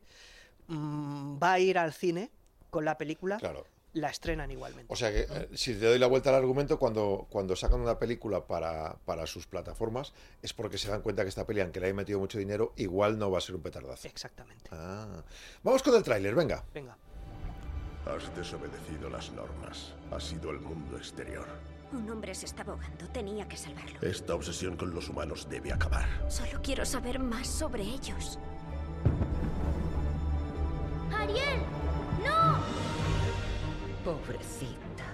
mm, 0.74 1.40
va 1.42 1.54
a 1.54 1.60
ir 1.60 1.78
al 1.78 1.94
cine 1.94 2.32
con 2.70 2.86
la 2.86 2.98
película, 2.98 3.38
Claro. 3.38 3.66
la 3.94 4.10
estrenan 4.10 4.50
igualmente. 4.52 4.92
O 4.94 4.96
sea 4.96 5.12
que, 5.12 5.22
eh, 5.30 5.50
si 5.54 5.74
te 5.74 5.86
doy 5.86 6.00
la 6.00 6.08
vuelta 6.08 6.30
al 6.30 6.36
argumento, 6.36 6.80
cuando, 6.80 7.28
cuando 7.30 7.56
sacan 7.56 7.82
una 7.82 8.00
película 8.00 8.46
para, 8.48 8.96
para 9.06 9.28
sus 9.28 9.48
plataformas, 9.48 10.14
es 10.42 10.54
porque 10.54 10.78
se 10.78 10.90
dan 10.90 11.02
cuenta 11.02 11.24
que 11.24 11.30
esta 11.30 11.46
peli, 11.46 11.60
aunque 11.62 11.80
le 11.80 11.88
haya 11.88 11.96
metido 11.96 12.20
mucho 12.20 12.38
dinero, 12.40 12.74
igual 12.78 13.18
no 13.20 13.30
va 13.30 13.40
a 13.40 13.42
ser 13.42 13.56
un 13.56 13.62
petardazo. 13.62 14.08
Exactamente. 14.08 14.70
Ah. 14.72 15.22
Vamos 15.64 15.84
con 15.84 15.94
el 15.96 16.04
tráiler, 16.04 16.34
venga. 16.34 16.64
Venga. 16.74 16.98
Has 18.06 18.36
desobedecido 18.36 19.10
las 19.10 19.32
normas. 19.32 19.94
Has 20.12 20.32
ido 20.32 20.50
al 20.50 20.60
mundo 20.60 20.98
exterior. 20.98 21.46
Un 21.94 22.10
hombre 22.10 22.34
se 22.34 22.46
estaba 22.46 22.72
ahogando. 22.74 23.06
Tenía 23.10 23.48
que 23.48 23.58
salvarlo. 23.58 24.00
Esta 24.02 24.34
obsesión 24.34 24.78
con 24.78 24.96
los 24.96 25.10
humanos 25.10 25.48
debe 25.50 25.74
acabar. 25.74 26.08
Solo 26.30 26.62
quiero 26.64 26.86
saber 26.86 27.20
más 27.20 27.48
sobre 27.48 27.84
ellos. 27.84 28.40
¡Ariel! 31.18 31.60
¡No! 32.24 32.60
Pobrecita. 34.04 35.06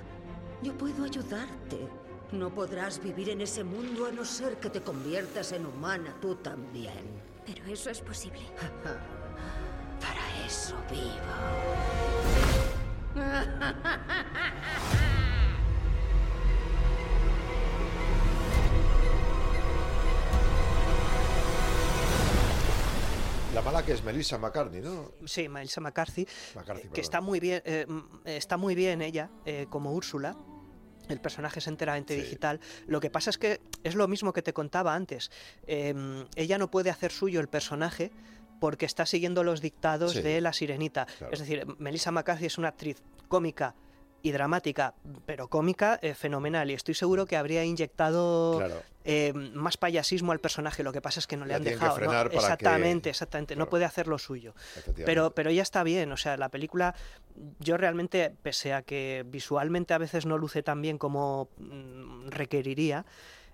Yo 0.62 0.78
puedo 0.78 1.04
ayudarte. 1.04 1.90
No 2.32 2.50
podrás 2.50 3.02
vivir 3.02 3.30
en 3.30 3.42
ese 3.42 3.64
mundo 3.64 4.06
a 4.06 4.12
no 4.12 4.24
ser 4.26 4.58
que 4.58 4.70
te 4.70 4.82
conviertas 4.82 5.54
en 5.54 5.66
humana 5.66 6.14
tú 6.22 6.36
también. 6.36 7.26
Pero 7.46 7.66
eso 7.66 7.90
es 7.90 8.02
posible. 8.02 8.42
Para 10.02 10.46
eso 10.46 10.76
vivo. 10.92 11.08
La 23.58 23.64
mala 23.64 23.84
que 23.84 23.92
es 23.92 24.04
Melissa 24.04 24.38
McCartney, 24.38 24.82
¿no? 24.82 25.14
Sí, 25.26 25.50
Melissa 25.50 25.82
McCarthy, 25.82 26.28
McCarthy, 26.54 26.86
eh, 26.90 26.92
que 26.94 27.02
está 27.02 27.22
muy 27.22 27.40
bien, 27.40 27.64
eh, 27.66 27.88
está 28.26 28.56
muy 28.56 28.76
bien 28.76 29.02
ella 29.02 29.32
eh, 29.48 29.66
como 29.68 29.94
Úrsula. 29.94 30.38
El 31.10 31.20
personaje 31.20 31.58
es 31.58 31.66
enteramente 31.66 32.14
Sí. 32.14 32.22
digital. 32.22 32.60
Lo 32.86 33.00
que 33.00 33.10
pasa 33.10 33.32
es 33.32 33.40
que 33.40 33.60
es 33.84 33.96
lo 33.96 34.08
mismo 34.08 34.32
que 34.32 34.44
te 34.44 34.54
contaba 34.54 34.94
antes. 34.94 35.32
Em, 35.66 36.28
ella 36.36 36.60
no 36.60 36.70
puede 36.70 36.92
hacer 36.92 37.12
suyo 37.12 37.40
el 37.40 37.48
personaje 37.48 38.12
porque 38.60 38.86
está 38.86 39.08
siguiendo 39.08 39.44
los 39.44 39.60
dictados 39.60 40.12
Sí. 40.12 40.22
de 40.22 40.40
la 40.40 40.54
sirenita. 40.54 41.08
Claro. 41.18 41.34
Es 41.34 41.40
decir, 41.40 41.66
Melissa 41.80 42.12
McCarthy 42.12 42.46
es 42.46 42.60
una 42.60 42.68
actriz 42.68 43.02
cómica 43.28 43.74
y 44.28 44.32
dramática, 44.32 44.94
pero 45.26 45.48
cómica 45.48 46.00
eh, 46.02 46.14
fenomenal. 46.14 46.70
Y 46.70 46.74
estoy 46.74 46.94
seguro 46.94 47.26
que 47.26 47.38
habría 47.38 47.64
inyectado 47.64 48.58
Claro. 48.58 48.82
eh, 49.06 49.34
más 49.34 49.78
payasismo 49.78 50.32
al 50.32 50.40
personaje. 50.40 50.84
Lo 50.84 50.92
que 50.94 51.02
pasa 51.02 51.20
es 51.20 51.28
que 51.28 51.38
no 51.38 51.46
le 51.46 51.52
La 51.52 51.58
han 51.58 51.64
dejado. 51.64 52.00
¿no? 52.00 52.06
para 52.08 52.30
que- 52.30 52.36
Exactamente, 52.36 53.10
exactamente. 53.10 53.54
Claro. 53.56 53.66
No 53.66 53.70
puede 53.70 53.86
hacer 53.86 54.08
lo 54.08 54.18
suyo. 54.18 54.54
Pero, 55.06 55.32
pero 55.34 55.50
ya 55.52 55.62
está 55.64 55.84
bien, 55.84 56.12
o 56.12 56.18
sea, 56.18 56.38
la 56.38 56.50
película, 56.50 56.94
yo 57.60 57.78
realmente, 57.78 58.34
pese 58.42 58.74
a 58.74 58.82
que 58.82 59.24
visualmente 59.28 59.94
a 59.94 59.98
veces 59.98 60.26
no 60.26 60.38
luce 60.38 60.64
tan 60.64 60.82
bien 60.82 60.98
como 60.98 61.50
mm, 61.58 62.28
requeriría, 62.30 63.06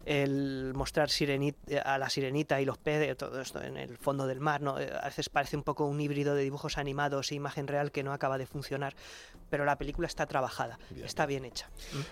el 0.05 0.73
mostrar 0.75 1.09
sirenita, 1.09 1.81
a 1.81 1.97
la 1.97 2.09
sirenita 2.09 2.59
y 2.61 2.65
los 2.65 2.77
peces, 2.77 3.15
todo 3.17 3.41
esto 3.41 3.61
en 3.61 3.77
el 3.77 3.97
fondo 3.97 4.27
del 4.27 4.39
mar, 4.39 4.61
¿no? 4.61 4.79
Eh, 4.79 4.91
a 5.01 5.05
veces 5.05 5.29
parece 5.29 5.55
un 5.55 5.63
poco 5.63 5.85
un 5.85 5.99
híbrido 6.01 6.35
de 6.35 6.43
dibujos 6.43 6.77
animados 6.77 7.31
e 7.31 7.35
imagen 7.35 7.67
real 7.67 7.91
que 7.91 8.03
no 8.03 8.11
acaba 8.13 8.37
de 8.37 8.45
funcionar, 8.45 8.95
pero 9.49 9.65
la 9.65 9.77
película 9.77 10.07
está 10.07 10.25
trabajada, 10.25 10.77
está 11.03 11.25
bien 11.25 11.45
hecha. 11.45 11.69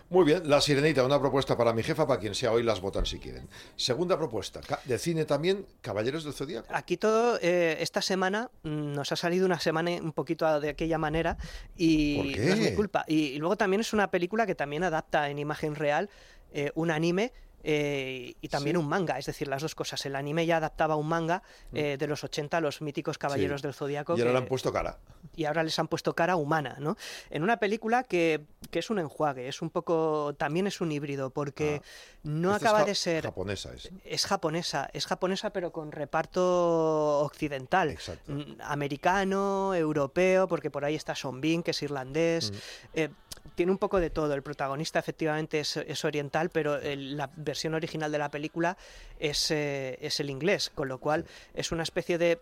Muy 0.10 0.26
bien, 0.26 0.50
La 0.50 0.62
Sirenita, 0.62 1.04
una 1.04 1.20
propuesta 1.20 1.58
para 1.58 1.74
mi 1.74 1.84
jefa, 1.84 2.08
para 2.08 2.20
quien 2.20 2.36
sea 2.36 2.52
hoy 2.52 2.64
las 2.64 2.80
votan 2.82 3.06
si 3.06 3.20
quieren. 3.20 3.48
Segunda 3.76 4.18
propuesta, 4.18 4.62
de 4.86 4.98
cine 4.98 5.26
también, 5.26 5.66
Caballeros 5.82 6.24
del 6.24 6.34
Zodíaco. 6.34 6.68
Aquí 6.74 6.98
todo, 6.98 7.38
eh, 7.42 7.78
esta 7.80 8.02
semana 8.02 8.50
mm, 8.64 8.94
nos 8.94 9.12
ha 9.12 9.16
salido 9.16 9.46
una 9.46 9.60
semana 9.60 9.92
un 10.02 10.14
poquito 10.14 10.60
de 10.60 10.70
aquella 10.70 10.98
manera 10.98 11.38
y 11.76 12.18
¿Por 12.18 12.26
no 12.26 12.54
es 12.54 12.60
mi 12.60 12.66
qué? 12.66 12.76
culpa. 12.76 13.04
Y, 13.08 13.16
y 13.16 13.38
luego 13.40 13.58
también 13.58 13.82
es 13.82 13.94
una 13.94 14.10
película 14.12 14.46
que 14.46 14.56
también 14.56 14.84
adapta 14.84 15.30
en 15.30 15.40
imagen 15.40 15.76
real 15.76 16.10
eh, 16.54 16.72
un 16.76 16.92
anime. 16.92 17.34
Eh, 17.64 18.34
y 18.42 18.48
también 18.48 18.76
Sí. 18.76 18.80
un 18.82 18.88
manga, 18.90 19.18
es 19.18 19.26
decir, 19.26 19.48
las 19.48 19.62
dos 19.62 19.76
cosas. 19.76 20.06
El 20.06 20.16
anime 20.16 20.46
ya 20.46 20.58
adaptaba 20.58 20.96
un 20.96 21.08
manga 21.08 21.44
eh, 21.74 21.98
de 21.98 22.08
los 22.08 22.24
80, 22.24 22.60
los 22.62 22.82
míticos 22.82 23.18
Caballeros 23.18 23.62
Sí. 23.62 23.68
del 23.68 23.74
Zodíaco. 23.74 24.18
Y 24.18 24.22
ahora 24.22 24.32
le 24.34 24.38
han 24.40 24.46
puesto 24.48 24.72
cara. 24.74 24.98
y 25.36 25.46
ahora 25.46 25.64
les 25.64 25.78
han 25.80 25.88
puesto 25.88 26.14
cara 26.16 26.36
humana, 26.36 26.76
¿no? 26.80 26.98
En 27.30 27.44
una 27.44 27.58
película 27.58 28.04
que, 28.04 28.46
que 28.70 28.80
es 28.80 28.90
un 28.90 29.00
enjuague, 29.00 29.48
es 29.48 29.62
un 29.62 29.70
poco, 29.70 30.34
también 30.38 30.68
es 30.68 30.82
un 30.82 30.92
híbrido, 30.92 31.30
porque 31.30 31.82
no 32.24 32.54
Esta 32.56 32.66
es 32.66 32.72
acaba 32.74 32.86
de 32.86 32.96
ser, 32.96 33.24
Japonesa 33.24 33.74
es. 33.74 33.90
es 34.04 34.26
japonesa, 34.26 34.90
es 34.94 35.06
japonesa 35.06 35.52
pero 35.52 35.72
con 35.72 35.92
reparto 35.92 37.20
occidental, 37.20 37.90
Exacto. 37.90 38.32
Mm, 38.32 38.56
americano, 38.62 39.74
europeo, 39.76 40.48
porque 40.48 40.70
por 40.72 40.86
ahí 40.86 40.96
está 40.96 41.16
Sean 41.16 41.40
Bean, 41.42 41.64
que 41.64 41.72
es 41.72 41.82
irlandés, 41.82 42.52
Mm. 42.52 42.56
eh, 42.96 43.10
tiene 43.56 43.72
un 43.72 43.78
poco 43.78 44.00
de 44.00 44.10
todo. 44.10 44.34
El 44.34 44.42
protagonista 44.44 45.00
efectivamente 45.00 45.60
es, 45.60 45.78
es 45.78 46.06
oriental, 46.06 46.50
pero 46.50 46.78
el- 46.78 47.18
la 47.18 47.30
versión 47.36 47.74
original 47.74 48.12
de 48.12 48.18
la 48.18 48.30
película 48.30 48.78
es, 49.20 49.52
eh, 49.52 49.98
es 50.02 50.20
el 50.20 50.30
inglés, 50.30 50.72
con 50.74 50.88
lo 50.88 51.00
cual 51.00 51.26
es 51.54 51.72
una 51.72 51.84
especie 51.84 52.18
de 52.18 52.40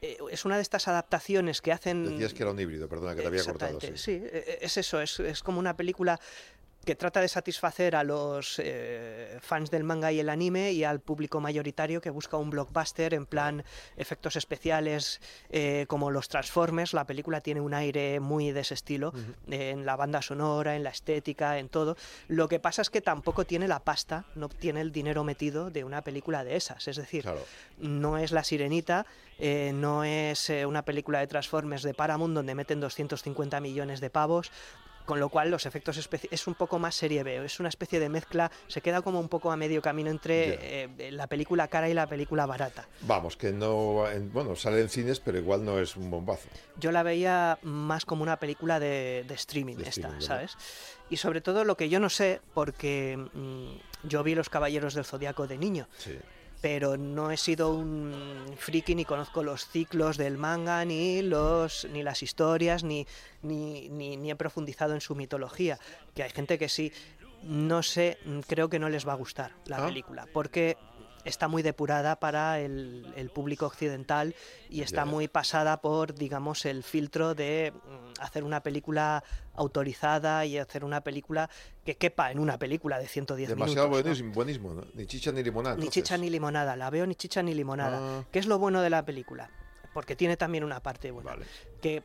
eh, 0.00 0.18
es 0.32 0.44
una 0.44 0.56
de 0.56 0.62
estas 0.62 0.88
adaptaciones 0.88 1.60
que 1.60 1.70
hacen 1.70 2.04
Decías 2.04 2.34
que 2.34 2.42
era 2.42 2.50
un 2.50 2.58
híbrido, 2.58 2.88
perdona, 2.88 3.14
que 3.14 3.20
te 3.22 3.28
había 3.28 3.44
cortado. 3.44 3.80
Sí. 3.80 3.92
sí, 3.94 4.20
eh, 4.24 4.58
es 4.60 4.76
eso, 4.76 5.00
es, 5.00 5.20
es 5.20 5.42
como 5.44 5.60
una 5.60 5.76
película 5.76 6.18
que 6.84 6.96
trata 6.96 7.20
de 7.20 7.28
satisfacer 7.28 7.94
a 7.94 8.02
los 8.02 8.58
eh, 8.58 9.38
fans 9.40 9.70
del 9.70 9.84
manga 9.84 10.10
y 10.10 10.20
el 10.20 10.28
anime 10.28 10.72
y 10.72 10.84
al 10.84 11.00
público 11.00 11.40
mayoritario 11.40 12.00
que 12.00 12.10
busca 12.10 12.36
un 12.36 12.50
blockbuster 12.50 13.14
en 13.14 13.26
plan 13.26 13.64
efectos 13.96 14.36
especiales 14.36 15.20
eh, 15.50 15.86
como 15.88 16.10
los 16.10 16.28
Transformers. 16.28 16.92
La 16.92 17.06
película 17.06 17.40
tiene 17.40 17.60
un 17.60 17.74
aire 17.74 18.18
muy 18.20 18.50
de 18.50 18.60
ese 18.60 18.74
estilo 18.74 19.12
eh, 19.48 19.70
en 19.70 19.86
la 19.86 19.96
banda 19.96 20.22
sonora, 20.22 20.74
en 20.74 20.82
la 20.82 20.90
estética, 20.90 21.58
en 21.58 21.68
todo. 21.68 21.96
Lo 22.28 22.48
que 22.48 22.58
pasa 22.58 22.82
es 22.82 22.90
que 22.90 23.00
tampoco 23.00 23.44
tiene 23.44 23.68
la 23.68 23.80
pasta, 23.80 24.24
no 24.34 24.48
tiene 24.48 24.80
el 24.80 24.92
dinero 24.92 25.24
metido 25.24 25.70
de 25.70 25.84
una 25.84 26.02
película 26.02 26.42
de 26.44 26.56
esas. 26.56 26.88
Es 26.88 26.96
decir, 26.96 27.22
Claro. 27.22 27.44
no 27.78 28.18
es 28.18 28.32
La 28.32 28.42
Sirenita, 28.42 29.06
eh, 29.38 29.72
no 29.74 30.04
es 30.04 30.50
eh, 30.50 30.66
una 30.66 30.84
película 30.84 31.20
de 31.20 31.26
Transformers 31.26 31.82
de 31.82 31.94
Paramount 31.94 32.34
donde 32.34 32.54
meten 32.54 32.80
250 32.80 33.60
millones 33.60 34.00
de 34.00 34.10
pavos. 34.10 34.50
Con 35.04 35.18
lo 35.20 35.28
cual 35.28 35.50
los 35.50 35.66
efectos 35.66 35.98
es 36.30 36.46
un 36.46 36.54
poco 36.54 36.78
más 36.78 36.94
serie 36.94 37.22
B, 37.22 37.44
es 37.44 37.58
una 37.60 37.68
especie 37.68 37.98
de 37.98 38.08
mezcla, 38.08 38.50
se 38.68 38.80
queda 38.80 39.02
como 39.02 39.18
un 39.18 39.28
poco 39.28 39.50
a 39.50 39.56
medio 39.56 39.82
camino 39.82 40.10
entre 40.10 40.84
eh, 40.84 41.10
la 41.12 41.26
película 41.26 41.66
cara 41.68 41.88
y 41.88 41.94
la 41.94 42.06
película 42.06 42.46
barata. 42.46 42.86
Vamos, 43.02 43.36
que 43.36 43.52
no. 43.52 44.08
en- 44.08 44.32
bueno, 44.32 44.54
sale 44.56 44.80
en 44.80 44.88
cines, 44.88 45.18
pero 45.20 45.38
igual 45.38 45.64
no 45.64 45.78
es 45.80 45.96
un 45.96 46.10
bombazo. 46.10 46.48
Yo 46.78 46.92
la 46.92 47.02
veía 47.02 47.58
más 47.62 48.04
como 48.04 48.22
una 48.22 48.36
película 48.38 48.78
de, 48.78 49.24
de 49.26 49.34
streaming, 49.34 49.76
De 49.76 49.88
esta. 49.88 50.20
¿sabes? 50.20 50.56
Y 51.10 51.16
sobre 51.16 51.40
todo 51.40 51.64
lo 51.64 51.76
que 51.76 51.88
yo 51.88 51.98
no 52.00 52.08
sé, 52.08 52.40
porque 52.54 53.16
mm, 53.34 54.08
yo 54.08 54.22
vi 54.22 54.34
Los 54.34 54.48
Caballeros 54.48 54.94
del 54.94 55.04
Zodiaco 55.04 55.46
de 55.46 55.58
niño, 55.58 55.88
Sí. 55.98 56.16
Pero 56.62 56.96
no 56.96 57.30
he 57.30 57.36
sido 57.36 57.74
un 57.74 58.14
friki 58.56 58.94
ni 58.94 59.04
conozco 59.04 59.42
los 59.42 59.66
ciclos 59.68 60.16
del 60.16 60.38
manga 60.38 60.82
ni 60.86 61.20
los 61.20 61.86
ni 61.92 62.02
las 62.02 62.22
historias 62.22 62.84
ni 62.84 63.06
ni, 63.42 63.90
ni, 63.90 64.16
ni 64.16 64.30
he 64.30 64.36
profundizado 64.36 64.94
en 64.94 65.00
su 65.02 65.14
mitología 65.14 65.78
que 66.14 66.22
hay 66.22 66.30
gente 66.30 66.58
que 66.58 66.68
sí 66.70 66.92
no 67.42 67.82
sé 67.82 68.18
mm, 68.24 68.38
creo 68.46 68.68
que 68.70 68.78
no 68.78 68.88
les 68.88 69.06
va 69.06 69.12
a 69.12 69.16
gustar 69.16 69.50
la 69.66 69.78
Ah. 69.78 69.86
película 69.86 70.26
porque 70.32 70.76
está 71.24 71.48
muy 71.48 71.62
depurada 71.62 72.18
para 72.18 72.60
el, 72.60 73.12
el 73.16 73.30
público 73.30 73.66
occidental 73.66 74.34
y 74.68 74.82
está 74.82 75.04
muy 75.04 75.28
pasada 75.28 75.80
por 75.80 76.14
digamos 76.14 76.64
el 76.64 76.82
filtro 76.82 77.34
de 77.34 77.72
mm, 77.72 78.20
hacer 78.20 78.44
una 78.44 78.62
película 78.62 79.22
autorizada 79.54 80.44
y 80.46 80.58
hacer 80.58 80.84
una 80.84 81.02
película 81.02 81.50
que 81.84 81.96
quepa 81.96 82.30
en 82.30 82.38
una 82.38 82.58
película 82.58 82.98
de 82.98 83.06
110 83.06 83.48
Demasiado 83.50 83.88
minutos 83.88 83.98
¿no? 83.98 84.02
buenísimo, 84.02 84.32
buenísimo, 84.32 84.74
¿no? 84.74 84.84
Ni 84.94 85.06
chicha 85.06 85.32
ni 85.32 85.42
limonada. 85.42 85.76
Ni 85.76 85.82
entonces. 85.82 86.02
chicha 86.02 86.16
ni 86.18 86.30
limonada, 86.30 86.76
la 86.76 86.90
veo 86.90 87.06
ni 87.06 87.14
chicha 87.14 87.42
ni 87.42 87.54
limonada. 87.54 87.98
Ah. 88.00 88.24
¿Qué 88.30 88.38
es 88.38 88.46
lo 88.46 88.58
bueno 88.58 88.80
de 88.82 88.90
la 88.90 89.04
película? 89.04 89.50
Porque 89.92 90.16
tiene 90.16 90.36
también 90.36 90.64
una 90.64 90.80
parte 90.80 91.10
buena. 91.10 91.32
Vale. 91.32 91.46
Que 91.82 92.02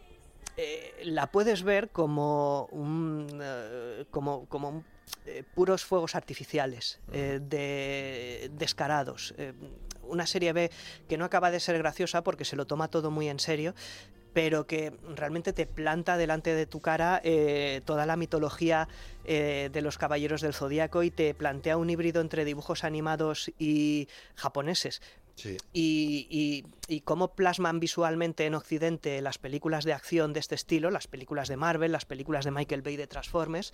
eh, 0.58 1.02
la 1.06 1.32
puedes 1.32 1.64
ver 1.64 1.90
como 1.90 2.66
un. 2.72 3.28
eh, 3.42 4.06
como, 4.10 4.46
como 4.48 4.70
un, 4.70 4.86
eh, 5.26 5.44
puros 5.56 5.84
fuegos 5.86 6.16
artificiales, 6.16 7.00
eh, 7.12 7.40
de, 7.42 8.50
descarados. 8.54 9.34
eh, 9.38 9.54
una 10.10 10.26
serie 10.26 10.54
B 10.54 10.72
que 11.10 11.18
no 11.18 11.26
acaba 11.26 11.52
de 11.52 11.60
ser 11.60 11.78
graciosa 11.78 12.24
porque 12.24 12.46
se 12.46 12.56
lo 12.56 12.66
toma 12.66 12.88
todo 12.88 13.12
muy 13.12 13.28
en 13.28 13.40
serio, 13.40 13.76
pero 14.34 14.68
que 14.68 14.94
realmente 15.16 15.52
te 15.52 15.66
planta 15.66 16.16
delante 16.16 16.54
de 16.54 16.66
tu 16.66 16.80
cara 16.80 17.22
eh, 17.24 17.82
toda 17.86 18.06
la 18.06 18.16
mitología 18.16 18.88
eh, 19.26 19.70
de 19.72 19.82
los 19.82 19.98
caballeros 19.98 20.42
del 20.42 20.54
zodiaco 20.54 21.04
y 21.04 21.12
te 21.12 21.34
plantea 21.34 21.78
un 21.78 21.90
híbrido 21.90 22.22
entre 22.22 22.46
dibujos 22.46 22.84
animados 22.84 23.52
y 23.58 24.08
japoneses. 24.36 25.02
Sí. 25.38 25.56
Y, 25.72 26.28
y- 26.30 26.66
y 26.90 27.02
cómo 27.02 27.36
plasman 27.36 27.82
visualmente 27.82 28.46
en 28.46 28.56
Occidente 28.56 29.22
las 29.22 29.38
películas 29.38 29.84
de 29.84 29.92
acción 29.92 30.32
de 30.32 30.40
este 30.40 30.56
estilo, 30.56 30.90
las 30.90 31.08
películas 31.08 31.50
de 31.50 31.58
Marvel, 31.58 31.92
las 31.92 32.06
películas 32.06 32.46
de 32.46 32.52
Michael 32.52 32.82
Bay 32.82 32.96
de 32.96 33.08
Transformers, 33.08 33.74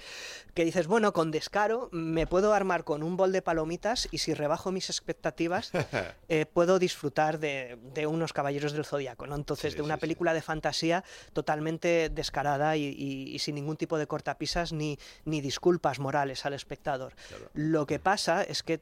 que 0.55 0.65
dices, 0.65 0.87
bueno, 0.87 1.13
con 1.13 1.29
descaro 1.29 1.89
me 1.91 2.25
puedo 2.25 2.55
armar 2.55 2.83
con 2.83 3.03
un 3.03 3.15
bol 3.15 3.31
de 3.31 3.43
palomitas 3.43 4.07
y 4.11 4.17
si 4.17 4.33
rebajo 4.33 4.71
mis 4.71 4.89
expectativas 4.89 5.71
eh, 6.27 6.47
puedo 6.47 6.79
disfrutar 6.79 7.39
de, 7.39 7.77
de 7.93 8.07
unos 8.07 8.33
caballeros 8.33 8.73
del 8.73 8.83
zodiaco, 8.83 9.27
¿no? 9.27 9.35
Entonces, 9.35 9.73
Sí, 9.73 9.77
de 9.77 9.83
una 9.83 9.95
sí, 9.95 10.01
película 10.01 10.33
de 10.33 10.41
fantasía 10.41 11.03
totalmente 11.33 12.09
descarada 12.09 12.75
y, 12.77 13.37
sin 13.37 13.53
ningún 13.55 13.77
tipo 13.77 13.99
de 13.99 14.07
cortapisas 14.07 14.73
ni, 14.73 14.97
ni 15.25 15.39
disculpas 15.39 15.99
morales 15.99 16.45
al 16.47 16.53
espectador. 16.53 17.13
Lo 17.53 17.85
que 17.85 17.99
pasa 17.99 18.41
es 18.41 18.63
que 18.63 18.81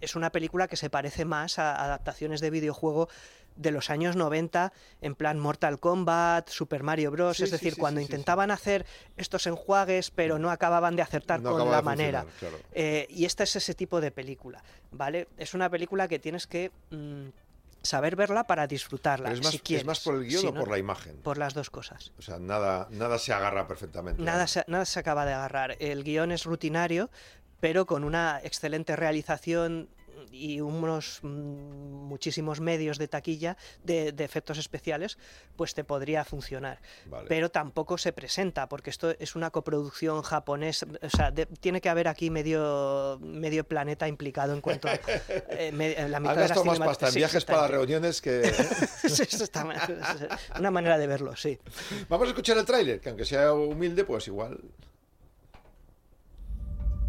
es 0.00 0.16
una 0.16 0.30
película 0.30 0.68
que 0.68 0.76
se 0.76 0.90
parece 0.90 1.24
más 1.24 1.58
a 1.58 1.82
adaptaciones 1.84 2.40
de 2.40 2.50
videojuego 2.50 3.08
de 3.56 3.72
los 3.72 3.90
años 3.90 4.16
90, 4.16 4.72
en 5.02 5.14
plan 5.14 5.38
Mortal 5.38 5.78
Kombat, 5.80 6.48
Super 6.48 6.82
Mario 6.82 7.10
Bros. 7.10 7.36
Sí, 7.36 7.42
es 7.44 7.50
decir, 7.50 7.74
sí, 7.74 7.80
cuando 7.80 8.00
sí, 8.00 8.04
intentaban 8.06 8.50
hacer 8.50 8.86
estos 9.16 9.46
enjuagues, 9.46 10.10
pero 10.10 10.38
no 10.38 10.50
acababan 10.50 10.96
de 10.96 11.02
acertar 11.02 11.40
No 11.40 11.52
con 11.58 11.70
la 11.70 11.82
manera. 11.82 12.24
claro. 12.38 12.58
Eh, 12.72 13.06
y 13.10 13.24
esta 13.26 13.42
es 13.44 13.56
ese 13.56 13.74
tipo 13.74 14.00
de 14.00 14.10
película, 14.12 14.62
¿vale? 14.92 15.28
Es 15.36 15.52
una 15.52 15.68
película 15.68 16.08
que 16.08 16.18
tienes 16.18 16.46
que 16.46 16.70
mm, 16.90 17.28
saber 17.82 18.16
verla 18.16 18.44
para 18.44 18.66
disfrutarla. 18.66 19.32
Es 19.32 19.42
más, 19.42 19.50
si 19.50 19.56
es 19.56 19.62
quieres. 19.62 19.86
más 19.86 20.00
por 20.00 20.14
el 20.14 20.24
guion 20.26 20.40
Si 20.40 20.46
o 20.46 20.52
no, 20.52 20.60
por 20.60 20.70
la 20.70 20.78
imagen. 20.78 21.16
por 21.18 21.36
las 21.36 21.52
dos 21.52 21.68
cosas. 21.70 22.12
O 22.18 22.22
sea, 22.22 22.38
nada, 22.38 22.88
nada 22.92 23.18
se 23.18 23.32
agarra 23.32 23.66
perfectamente. 23.66 24.22
Nada 24.22 24.46
se, 24.46 24.64
nada 24.68 24.84
se 24.86 24.98
acaba 25.00 25.26
de 25.26 25.34
agarrar. 25.34 25.76
El 25.80 26.02
guion 26.04 26.32
es 26.32 26.44
rutinario, 26.44 27.10
pero 27.60 27.86
con 27.86 28.04
una 28.04 28.40
excelente 28.42 28.96
realización 28.96 29.88
y 30.32 30.60
unos 30.60 31.20
mm, 31.22 31.28
muchísimos 31.28 32.60
medios 32.60 32.98
de 32.98 33.08
taquilla 33.08 33.56
de, 33.84 34.12
de 34.12 34.22
efectos 34.24 34.58
especiales, 34.58 35.18
pues 35.56 35.72
te 35.74 35.82
podría 35.82 36.24
funcionar. 36.24 36.78
Vale. 37.06 37.26
Pero 37.26 37.50
tampoco 37.50 37.96
se 37.98 38.12
presenta, 38.12 38.68
porque 38.68 38.90
esto 38.90 39.12
es 39.18 39.34
una 39.34 39.50
coproducción 39.50 40.20
japonesa. 40.22 40.86
O 41.02 41.08
sea, 41.10 41.30
de- 41.30 41.46
tiene 41.46 41.80
que 41.80 41.88
haber 41.88 42.06
aquí 42.06 42.28
medio, 42.30 43.18
medio 43.22 43.64
planeta 43.64 44.06
implicado 44.08 44.52
en 44.52 44.60
cuanto 44.60 44.88
a 44.88 45.00
eh, 45.50 45.72
me- 45.72 46.08
la 46.08 46.20
mitad 46.20 46.36
de 46.36 46.48
las 46.48 46.64
más 46.64 46.78
pasta 46.78 47.06
en 47.06 47.12
Sí, 47.12 47.18
viajes 47.18 47.44
para 47.46 47.62
bien. 47.62 47.72
reuniones 47.72 48.20
que... 48.20 48.42
Sí, 49.08 49.22
eso 49.22 49.42
está 49.44 49.64
mal. 49.64 49.78
Una 50.58 50.70
manera 50.70 50.98
de 50.98 51.06
verlo, 51.06 51.34
sí. 51.34 51.58
Vamos 52.08 52.26
a 52.26 52.30
escuchar 52.30 52.58
el 52.58 52.64
tráiler, 52.66 53.00
que 53.00 53.08
aunque 53.08 53.24
sea 53.24 53.52
humilde, 53.54 54.04
pues 54.04 54.28
igual... 54.28 54.60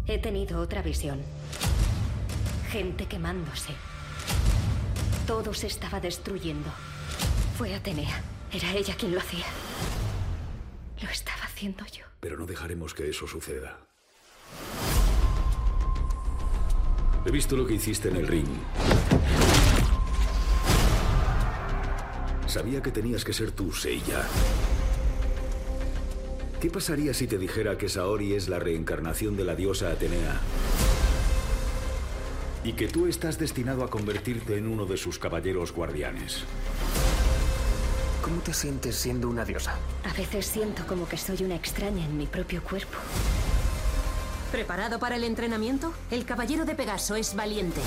He 0.06 0.18
tenido 0.18 0.60
otra 0.60 0.82
visión. 0.82 1.20
Gente 2.70 3.06
quemándose. 3.06 3.72
Todo 5.26 5.54
se 5.54 5.68
estaba 5.68 6.00
destruyendo. 6.00 6.68
Fue 7.56 7.74
Atenea. 7.74 8.22
Era 8.52 8.72
ella 8.72 8.94
quien 8.96 9.12
lo 9.12 9.18
hacía. 9.18 9.46
Lo 11.00 11.08
estaba 11.08 11.44
haciendo 11.44 11.84
yo. 11.86 12.04
Pero 12.20 12.36
no 12.36 12.46
dejaremos 12.46 12.94
que 12.94 13.08
eso 13.08 13.26
suceda. 13.26 13.78
He 17.24 17.30
visto 17.30 17.56
lo 17.56 17.66
que 17.66 17.74
hiciste 17.74 18.08
en 18.08 18.16
el 18.16 18.26
ring. 18.26 18.48
Sabía 22.46 22.82
que 22.82 22.90
tenías 22.90 23.24
que 23.24 23.32
ser 23.32 23.52
tú, 23.52 23.72
Seiya. 23.72 24.26
¿Qué 26.62 26.70
pasaría 26.70 27.12
si 27.12 27.26
te 27.26 27.38
dijera 27.38 27.76
que 27.76 27.88
Saori 27.88 28.34
es 28.34 28.48
la 28.48 28.60
reencarnación 28.60 29.36
de 29.36 29.44
la 29.44 29.56
diosa 29.56 29.90
Atenea? 29.90 30.40
y 32.62 32.74
que 32.74 32.86
tú 32.86 33.08
estás 33.08 33.36
destinado 33.36 33.82
a 33.82 33.90
convertirte 33.90 34.56
en 34.56 34.68
uno 34.68 34.86
de 34.86 34.96
sus 34.96 35.18
caballeros 35.18 35.72
guardianes. 35.72 36.44
¿Cómo 38.22 38.40
te 38.42 38.54
sientes 38.54 38.94
siendo 38.94 39.28
una 39.28 39.44
diosa? 39.44 39.74
A 40.08 40.16
veces 40.16 40.46
siento 40.46 40.86
como 40.86 41.08
que 41.08 41.16
soy 41.16 41.42
una 41.42 41.56
extraña 41.56 42.04
en 42.04 42.16
mi 42.16 42.26
propio 42.26 42.62
cuerpo. 42.62 42.96
¿Preparado 44.52 45.00
para 45.00 45.16
el 45.16 45.24
entrenamiento? 45.24 45.92
El 46.12 46.24
caballero 46.24 46.64
de 46.64 46.76
Pegaso 46.76 47.16
es 47.16 47.34
valiente. 47.34 47.80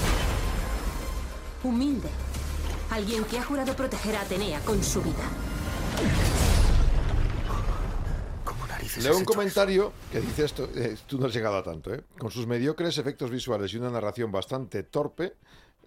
Humilde. 1.63 2.09
Alguien 2.91 3.23
que 3.23 3.39
ha 3.39 3.43
jurado 3.45 3.73
proteger 3.73 4.17
a 4.17 4.21
Atenea 4.23 4.59
con 4.65 4.83
su 4.83 5.01
vida. 5.01 6.34
¿Cómo 8.95 9.03
narices 9.03 9.03
Leo 9.03 9.17
un 9.17 9.25
comentario 9.25 9.93
que 10.11 10.21
dice 10.21 10.45
esto, 10.45 10.69
eh, 10.75 10.95
tú 11.07 11.19
no 11.19 11.25
has 11.27 11.33
llegado 11.33 11.57
a 11.57 11.63
tanto, 11.63 11.93
¿eh? 11.93 12.01
Con 12.17 12.31
sus 12.31 12.47
mediocres 12.47 12.97
efectos 12.97 13.29
visuales 13.29 13.73
y 13.73 13.77
una 13.77 13.89
narración 13.89 14.31
bastante 14.31 14.83
torpe, 14.83 15.35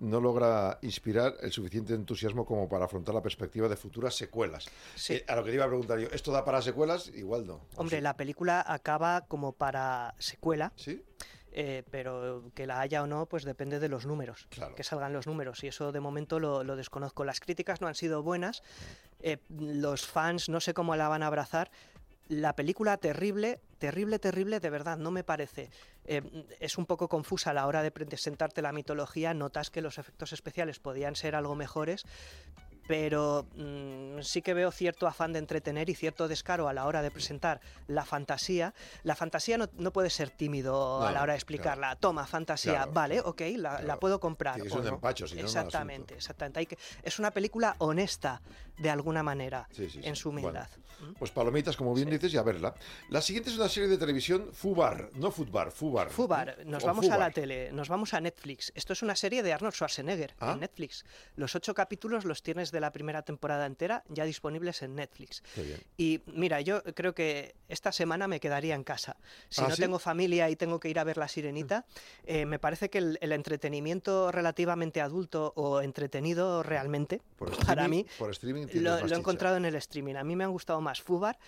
no 0.01 0.21
logra 0.21 0.79
inspirar 0.83 1.35
el 1.41 1.51
suficiente 1.51 1.95
entusiasmo 1.95 2.45
como 2.45 2.69
para 2.69 2.85
afrontar 2.85 3.15
la 3.15 3.23
perspectiva 3.23 3.69
de 3.69 3.77
futuras 3.77 4.15
secuelas. 4.15 4.67
Sí. 4.95 5.15
Eh, 5.15 5.25
a 5.27 5.35
lo 5.37 5.43
que 5.45 5.51
te 5.51 5.57
iba 5.57 5.65
a 5.65 5.69
preguntar 5.69 5.99
yo, 5.99 6.09
¿esto 6.13 6.31
da 6.33 6.45
para 6.45 6.63
secuelas? 6.63 7.09
Igual 7.15 7.47
no. 7.47 7.55
¿O 7.75 7.81
Hombre, 7.81 7.97
sí? 7.97 8.03
la 8.03 8.17
película 8.17 8.65
acaba 8.67 9.23
como 9.23 9.53
para 9.53 10.15
secuela, 10.19 10.73
¿Sí? 10.77 11.03
eh, 11.51 11.83
pero 11.91 12.45
que 12.55 12.67
la 12.69 12.79
haya 12.81 13.03
o 13.03 13.07
no, 13.09 13.27
pues 13.27 13.43
depende 13.45 13.81
de 13.81 13.89
los 13.89 14.07
números, 14.07 14.47
Claro. 14.51 14.75
que 14.77 14.85
salgan 14.85 15.13
los 15.13 15.27
números. 15.27 15.65
Y 15.65 15.69
eso 15.69 15.91
de 15.91 15.99
momento 16.01 16.39
lo, 16.39 16.63
lo 16.63 16.77
desconozco. 16.77 17.25
Las 17.25 17.41
críticas 17.41 17.81
no 17.81 17.89
han 17.89 17.97
sido 17.97 18.23
buenas, 18.23 18.63
eh, 19.21 19.39
los 19.49 20.07
fans 20.07 20.49
no 20.49 20.61
sé 20.61 20.75
cómo 20.75 20.95
la 20.95 21.09
van 21.09 21.25
a 21.25 21.27
abrazar. 21.27 21.73
La 22.29 22.55
película 22.55 22.99
terrible, 22.99 23.61
terrible, 23.79 24.19
terrible, 24.19 24.61
de 24.61 24.69
verdad, 24.69 24.99
no 24.99 25.11
me 25.11 25.25
parece. 25.25 25.71
Eh, 26.05 26.23
es 26.61 26.77
un 26.77 26.85
poco 26.85 27.09
confusa 27.09 27.51
a 27.51 27.55
la 27.55 27.67
hora 27.67 27.83
de 27.83 27.91
presentarte 27.91 28.61
la 28.61 28.73
mitología, 28.73 29.33
notas 29.33 29.71
que 29.71 29.81
los 29.81 29.97
efectos 29.97 30.35
especiales 30.35 30.79
podían 30.79 31.17
ser 31.17 31.35
algo 31.35 31.55
mejores, 31.55 32.05
pero 32.89 33.47
mm, 33.55 34.23
sí 34.23 34.43
que 34.43 34.55
veo 34.55 34.73
cierto 34.73 35.07
afán 35.07 35.33
de 35.35 35.39
entretener 35.39 35.89
y 35.91 35.95
cierto 35.95 36.27
descaro 36.27 36.69
a 36.69 36.73
la 36.73 36.87
hora 36.87 37.03
de 37.03 37.11
presentar 37.13 37.61
la 37.87 38.05
fantasía. 38.05 38.75
La 39.05 39.15
fantasía 39.15 39.59
no, 39.59 39.69
no 39.77 39.93
puede 39.93 40.11
ser 40.11 40.31
tímido 40.31 41.03
a 41.03 41.13
la 41.13 41.21
hora 41.21 41.21
de 41.21 41.25
claro. 41.25 41.33
explicarla. 41.35 41.97
Toma, 41.97 42.27
fantasía, 42.27 42.73
Claro, 42.73 42.93
vale, 42.93 43.21
ok, 43.21 43.43
la, 43.57 43.99
puedo 44.01 44.19
comprar. 44.19 44.61
Sí, 44.61 44.67
es 44.67 44.73
un 44.73 44.83
no. 44.85 44.89
empacho, 44.95 45.29
si 45.29 45.39
Exactamente, 45.39 46.15
exactamente. 46.15 46.61
Hay 46.61 46.67
que, 46.67 46.79
es 47.03 47.19
una 47.19 47.31
película 47.31 47.77
honesta, 47.79 48.41
de 48.79 48.91
alguna 48.91 49.23
manera, 49.23 49.69
Sí, 49.71 49.91
sí, 49.91 50.01
sí. 50.01 50.09
en 50.09 50.17
su 50.17 50.31
humildad. 50.31 50.69
¿Mm? 51.01 51.13
Pues 51.19 51.31
palomitas, 51.31 51.77
como 51.77 51.95
bien 51.95 52.11
dices, 52.11 52.33
y 52.35 52.37
a 52.39 52.43
verla. 52.43 52.75
La 53.11 53.21
siguiente 53.21 53.51
es 53.51 53.57
una 53.57 53.69
serie 53.69 53.89
de 53.89 53.99
televisión 53.99 54.49
Fubar, 54.53 55.11
no 55.15 55.31
Futbar, 55.31 55.71
Fubar. 55.71 56.11
Fubar, 56.11 56.57
¿eh? 56.59 56.65
nos 56.65 56.83
O 56.83 56.87
vamos 56.89 57.05
a 57.07 57.11
la 57.11 57.15
Fubar. 57.17 57.35
tele, 57.35 57.71
nos 57.73 57.89
vamos 57.89 58.15
a 58.15 58.21
Netflix. 58.21 58.73
Esto 58.75 58.95
es 58.95 59.03
una 59.03 59.15
serie 59.15 59.43
de 59.45 59.53
Arnold 59.53 59.75
Schwarzenegger 59.75 60.35
Ah. 60.41 60.53
en 60.55 60.61
Netflix. 60.61 61.05
Los 61.37 61.55
ocho 61.55 61.73
capítulos 61.75 62.25
los 62.25 62.43
tienes 62.43 62.73
de 62.73 62.78
la 62.81 62.93
primera 62.93 63.23
temporada 63.23 63.67
entera 63.67 64.05
ya 64.09 64.25
disponibles 64.25 64.83
en 64.83 64.95
Netflix. 64.95 65.43
Y 65.97 66.23
mira, 66.27 66.61
yo 66.61 66.83
creo 66.83 67.15
que 67.15 67.55
esta 67.69 67.93
semana 67.93 68.29
me 68.29 68.41
quedaría 68.41 68.75
en 68.75 68.85
casa. 68.85 69.17
Si 69.49 69.63
¿Ah, 69.63 69.69
no 69.69 69.77
sí? 69.77 69.83
tengo 69.83 69.99
familia 69.99 70.49
y 70.51 70.57
tengo 70.57 70.81
que 70.81 70.89
ir 70.89 70.99
a 70.99 71.05
ver 71.05 71.17
La 71.17 71.29
Sirenita, 71.29 71.85
eh, 72.25 72.47
me 72.47 72.59
parece 72.59 72.89
que 72.91 72.99
el, 72.99 73.19
el 73.21 73.33
entretenimiento 73.33 74.33
relativamente 74.33 75.01
adulto 75.01 75.53
o 75.57 75.81
entretenido 75.81 76.63
realmente, 76.63 77.21
Por 77.37 77.51
para 77.67 77.89
mí, 77.89 78.07
por 78.19 78.33
lo, 78.75 78.99
he 78.99 79.15
encontrado 79.15 79.57
en 79.57 79.65
el 79.65 79.75
streaming. 79.77 80.17
A 80.17 80.25
mí 80.25 80.37
me 80.37 80.45
han 80.45 80.51
gustado 80.51 80.81
más 80.81 81.01
Fubar, 81.01 81.39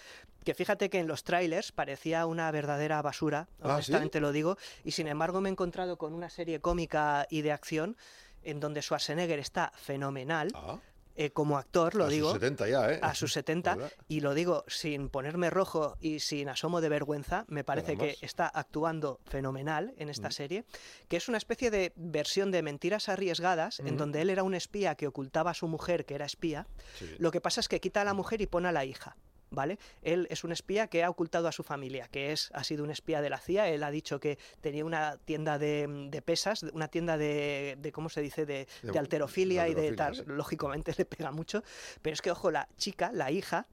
que 0.44 0.54
fíjate 0.54 0.90
que 0.90 0.98
en 0.98 1.06
los 1.06 1.24
trailers 1.24 1.72
parecía 1.72 2.26
una 2.26 2.50
verdadera 2.50 3.00
basura, 3.02 3.48
¿Ah, 3.60 3.64
sí? 3.64 3.70
honestamente 3.72 4.20
lo 4.20 4.32
digo, 4.32 4.56
y 4.84 4.92
sin 4.92 5.06
embargo 5.06 5.40
me 5.40 5.48
he 5.48 5.52
encontrado 5.52 5.98
con 5.98 6.14
una 6.14 6.30
serie 6.30 6.60
cómica 6.60 7.26
y 7.30 7.42
de 7.42 7.52
acción 7.52 7.96
en 8.42 8.60
donde 8.60 8.80
Schwarzenegger 8.82 9.38
está 9.38 9.72
fenomenal. 9.76 10.50
Ah, 10.54 10.78
eh, 11.16 11.30
como 11.30 11.58
actor, 11.58 11.94
lo 11.94 12.04
a 12.04 12.06
sus 12.06 12.14
digo, 12.14 12.32
70 12.32 12.68
ya, 12.68 12.92
¿eh? 12.92 12.98
a 13.02 13.14
sus 13.14 13.32
70, 13.34 13.74
¿Verdad? 13.74 13.92
y 14.08 14.20
lo 14.20 14.34
digo 14.34 14.64
sin 14.68 15.08
ponerme 15.08 15.50
rojo 15.50 15.96
y 16.00 16.20
sin 16.20 16.48
asomo 16.48 16.80
de 16.80 16.88
vergüenza, 16.88 17.44
me 17.48 17.64
parece 17.64 17.96
que 17.96 18.16
está 18.20 18.46
actuando 18.46 19.20
fenomenal 19.26 19.94
en 19.98 20.08
esta 20.08 20.28
Mm. 20.28 20.32
serie, 20.32 20.64
que 21.08 21.16
es 21.16 21.28
una 21.28 21.38
especie 21.38 21.70
de 21.70 21.92
versión 21.96 22.50
de 22.50 22.62
mentiras 22.62 23.08
arriesgadas, 23.08 23.80
en 23.80 23.96
donde 23.96 24.22
él 24.22 24.30
era 24.30 24.42
un 24.42 24.54
espía 24.54 24.94
que 24.94 25.06
ocultaba 25.06 25.50
a 25.50 25.54
su 25.54 25.66
mujer, 25.68 26.04
que 26.06 26.14
era 26.14 26.26
espía. 26.26 26.66
Sí. 26.98 27.06
Lo 27.18 27.30
que 27.30 27.40
pasa 27.40 27.60
es 27.60 27.68
que 27.68 27.80
quita 27.80 28.00
a 28.02 28.04
la 28.04 28.14
mujer 28.14 28.40
y 28.40 28.46
pone 28.46 28.68
a 28.68 28.72
la 28.72 28.84
hija. 28.84 29.16
¿Vale? 29.52 29.78
Él 30.02 30.28
es 30.30 30.44
un 30.44 30.52
espía 30.52 30.86
que 30.86 31.02
ha 31.02 31.10
ocultado 31.10 31.48
a 31.48 31.52
su 31.52 31.64
familia, 31.64 32.06
que 32.08 32.30
es, 32.30 32.50
ha 32.54 32.62
sido 32.62 32.84
un 32.84 32.90
espía 32.90 33.20
de 33.20 33.30
la 33.30 33.38
CIA. 33.38 33.68
Él 33.68 33.82
ha 33.82 33.90
dicho 33.90 34.20
que 34.20 34.38
tenía 34.60 34.84
una 34.84 35.16
tienda 35.24 35.58
de, 35.58 35.88
de 36.08 36.22
pesas, 36.22 36.62
una 36.62 36.86
tienda 36.86 37.18
de, 37.18 37.76
de, 37.80 37.90
¿cómo 37.90 38.08
se 38.08 38.20
dice?, 38.20 38.46
de, 38.46 38.68
De- 38.82 38.98
alterofilia 38.98 39.66
y 39.68 39.74
de 39.74 39.92
tal. 39.92 40.14
sí. 40.14 40.22
Lógicamente 40.26 40.94
le 40.98 41.04
pega 41.04 41.32
mucho. 41.32 41.64
Pero 42.00 42.14
es 42.14 42.22
que, 42.22 42.30
ojo, 42.30 42.52
la 42.52 42.68
chica, 42.76 43.10
la 43.12 43.32
hija, 43.32 43.66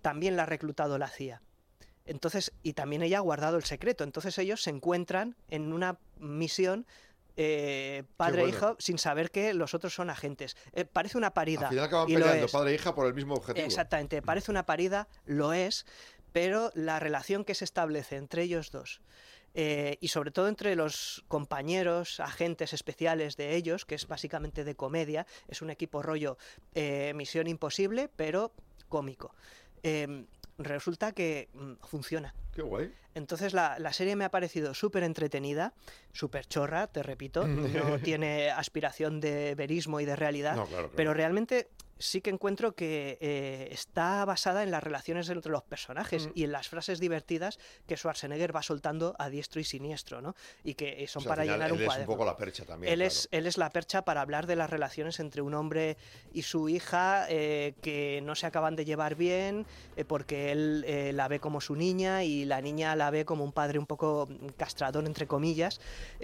también 0.00 0.36
la 0.36 0.44
ha 0.44 0.46
reclutado 0.46 0.96
la 0.96 1.08
CIA. 1.08 1.42
Entonces, 2.06 2.52
y 2.62 2.72
también 2.74 3.02
ella 3.02 3.18
ha 3.18 3.22
guardado 3.22 3.56
el 3.56 3.64
secreto. 3.64 4.04
Entonces 4.04 4.38
ellos 4.38 4.62
se 4.62 4.70
encuentran 4.70 5.36
en 5.48 5.72
una 5.72 5.98
misión 6.18 6.86
eh, 7.42 8.04
padre 8.18 8.42
e 8.42 8.44
bueno. 8.44 8.56
hijo 8.56 8.76
sin 8.78 8.98
saber 8.98 9.30
que 9.30 9.54
los 9.54 9.72
otros 9.72 9.94
son 9.94 10.10
agentes. 10.10 10.58
Eh, 10.72 10.84
parece 10.84 11.16
una 11.16 11.32
parida. 11.32 11.68
Al 11.68 11.68
final 11.70 11.84
acaban 11.86 12.08
y 12.10 12.12
lo 12.12 12.18
peleando 12.20 12.46
es. 12.46 12.52
padre 12.52 12.70
e 12.72 12.74
hija 12.74 12.94
por 12.94 13.06
el 13.06 13.14
mismo 13.14 13.34
objetivo. 13.34 13.66
Exactamente, 13.66 14.20
parece 14.20 14.50
una 14.50 14.66
parida, 14.66 15.08
lo 15.24 15.54
es, 15.54 15.86
pero 16.32 16.70
la 16.74 17.00
relación 17.00 17.46
que 17.46 17.54
se 17.54 17.64
establece 17.64 18.16
entre 18.16 18.42
ellos 18.42 18.70
dos 18.70 19.00
eh, 19.54 19.96
y 20.02 20.08
sobre 20.08 20.32
todo 20.32 20.48
entre 20.48 20.76
los 20.76 21.24
compañeros, 21.28 22.20
agentes 22.20 22.74
especiales 22.74 23.38
de 23.38 23.56
ellos, 23.56 23.86
que 23.86 23.94
es 23.94 24.06
básicamente 24.06 24.62
de 24.62 24.76
comedia, 24.76 25.26
es 25.48 25.62
un 25.62 25.70
equipo 25.70 26.02
rollo 26.02 26.36
Misión 27.14 27.46
Imposible, 27.46 28.10
pero 28.14 28.52
cómico. 28.88 29.34
Resulta 30.60 31.12
que 31.12 31.48
mm, 31.54 31.72
funciona. 31.86 32.34
Qué 32.52 32.62
guay. 32.62 32.92
Entonces 33.14 33.54
la, 33.54 33.78
la 33.78 33.92
serie 33.92 34.14
me 34.14 34.24
ha 34.24 34.30
parecido 34.30 34.74
súper 34.74 35.02
entretenida, 35.02 35.72
súper 36.12 36.46
chorra, 36.46 36.86
te 36.86 37.02
repito, 37.02 37.46
no 37.48 37.98
tiene 37.98 38.50
aspiración 38.50 39.20
de 39.20 39.54
verismo 39.54 40.00
y 40.00 40.04
de 40.04 40.16
realidad, 40.16 40.54
No, 40.56 40.66
claro, 40.66 40.84
claro. 40.84 40.92
pero 40.96 41.14
realmente 41.14 41.70
sí 42.00 42.20
que 42.20 42.30
encuentro 42.30 42.72
que 42.74 43.18
eh, 43.20 43.68
está 43.70 44.24
basada 44.24 44.62
en 44.62 44.70
las 44.70 44.82
relaciones 44.82 45.28
entre 45.28 45.52
los 45.52 45.62
personajes 45.62 46.26
Mm. 46.26 46.30
y 46.34 46.44
en 46.44 46.52
las 46.52 46.68
frases 46.68 46.98
divertidas 46.98 47.58
que 47.86 47.96
Schwarzenegger 47.96 48.54
va 48.54 48.62
soltando 48.62 49.14
a 49.18 49.28
diestro 49.28 49.60
y 49.60 49.64
siniestro, 49.64 50.20
¿no? 50.20 50.34
Y 50.64 50.74
que 50.74 51.04
eh, 51.04 51.06
son 51.06 51.20
O 51.20 51.24
sea, 51.24 51.30
para 51.30 51.42
final 51.42 51.58
llenar 51.58 51.72
un 51.72 51.80
él 51.80 51.88
es 51.88 51.98
un 51.98 52.06
poco 52.06 52.24
la 52.24 52.36
percha 52.36 52.64
también. 52.64 52.92
Él, 52.92 52.98
claro. 53.00 53.08
es, 53.08 53.28
él 53.30 53.46
es 53.46 53.58
la 53.58 53.70
percha 53.70 54.02
para 54.02 54.20
hablar 54.22 54.46
de 54.46 54.56
las 54.56 54.70
relaciones 54.70 55.20
entre 55.20 55.42
un 55.42 55.54
hombre 55.54 55.96
y 56.32 56.42
su 56.42 56.68
hija 56.68 57.26
eh, 57.28 57.74
que 57.82 58.20
no 58.24 58.34
se 58.34 58.46
acaban 58.46 58.76
de 58.76 58.84
llevar 58.84 59.14
bien 59.14 59.66
eh, 59.96 60.04
porque 60.04 60.52
él 60.52 61.16
la 61.16 61.28
ve 61.28 61.40
como 61.40 61.60
su 61.60 61.76
niña 61.76 62.24
y 62.24 62.44
la 62.44 62.60
niña 62.60 62.96
la 62.96 63.10
ve 63.10 63.24
como 63.24 63.44
un 63.44 63.52
padre 63.52 63.78
un 63.78 63.86
poco 63.86 64.28
castrador, 64.56 65.04
entre 65.04 65.26
comillas, 65.26 65.80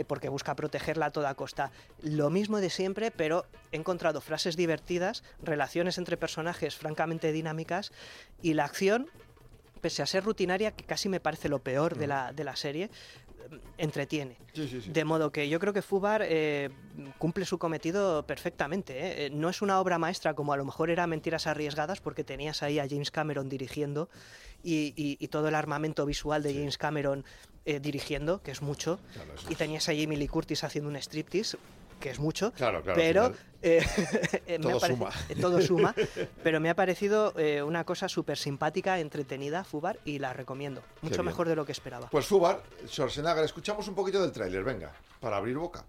porque 0.06 0.28
busca 0.28 0.54
protegerla 0.54 1.06
a 1.06 1.10
toda 1.10 1.34
costa. 1.34 1.70
Lo 2.02 2.30
mismo 2.30 2.60
de 2.60 2.70
siempre, 2.70 3.10
pero 3.10 3.44
he 3.72 3.76
encontrado 3.76 4.20
frases 4.20 4.56
divertidas, 4.56 5.22
relaciones 5.66 5.98
entre 5.98 6.16
personajes 6.16 6.76
francamente 6.76 7.32
dinámicas 7.32 7.90
y 8.40 8.54
la 8.54 8.64
acción, 8.66 9.08
pese 9.80 10.00
a 10.00 10.06
ser 10.06 10.22
rutinaria, 10.22 10.70
que 10.70 10.84
casi 10.84 11.08
me 11.08 11.18
parece 11.18 11.48
lo 11.48 11.58
peor 11.58 11.96
de, 11.98 12.06
la, 12.06 12.32
de 12.32 12.44
la 12.44 12.54
serie, 12.54 12.88
entretiene. 13.78 14.36
Sí, 14.54 14.68
sí, 14.68 14.80
sí. 14.80 14.90
De 14.92 15.04
modo 15.04 15.32
que 15.32 15.48
yo 15.48 15.58
creo 15.58 15.72
que 15.72 15.82
Fubar 15.82 16.22
eh, 16.24 16.70
cumple 17.18 17.44
su 17.44 17.58
cometido 17.58 18.24
perfectamente. 18.26 18.92
¿eh? 18.98 19.26
Eh, 19.26 19.30
No 19.30 19.48
es 19.48 19.60
una 19.60 19.80
obra 19.80 19.98
maestra 19.98 20.34
como 20.34 20.52
a 20.52 20.56
lo 20.56 20.64
mejor 20.64 20.88
era 20.88 21.04
Mentiras 21.08 21.48
Arriesgadas, 21.48 22.00
porque 22.00 22.22
tenías 22.22 22.62
ahí 22.62 22.78
a 22.78 22.86
James 22.88 23.10
Cameron 23.10 23.48
dirigiendo 23.48 24.08
y, 24.62 24.94
y- 24.96 25.16
y 25.18 25.28
todo 25.28 25.48
el 25.48 25.54
armamento 25.56 26.06
visual 26.06 26.44
de 26.44 26.54
James 26.54 26.78
Cameron 26.78 27.24
eh, 27.64 27.80
dirigiendo, 27.80 28.40
que 28.40 28.52
es 28.52 28.62
mucho. 28.62 29.00
Claro, 29.14 29.34
y 29.48 29.56
tenías 29.56 29.88
a 29.88 29.92
Jamie 29.92 30.16
Lee 30.16 30.28
Curtis 30.28 30.62
haciendo 30.62 30.88
un 30.90 30.96
striptease, 30.96 31.58
que 32.00 32.10
es 32.10 32.18
mucho. 32.18 32.52
Claro, 32.52 32.82
claro, 32.82 32.96
Pero 33.00 33.24
final, 33.24 33.38
eh, 33.62 33.86
me 34.48 34.58
todo 34.58 34.80
suma. 34.80 35.10
eh, 35.28 35.36
todo 35.40 35.62
suma. 35.62 35.94
Pero 36.42 36.60
me 36.60 36.70
ha 36.70 36.74
parecido 36.74 37.32
eh, 37.36 37.62
una 37.62 37.84
cosa 37.84 38.08
súper 38.08 38.38
simpática, 38.38 38.98
entretenida, 39.00 39.64
Fubar, 39.64 39.98
y 40.04 40.18
la 40.18 40.32
recomiendo. 40.32 40.82
Mucho 41.02 41.22
mejor 41.22 41.48
de 41.48 41.56
lo 41.56 41.64
que 41.64 41.72
esperaba. 41.72 42.08
Pues 42.10 42.26
Fubar, 42.26 42.62
Schwarzenegger, 42.86 43.44
escuchamos 43.44 43.88
un 43.88 43.94
poquito 43.94 44.20
del 44.22 44.32
tráiler, 44.32 44.62
venga, 44.64 44.92
para 45.20 45.36
abrir 45.36 45.56
boca. 45.56 45.84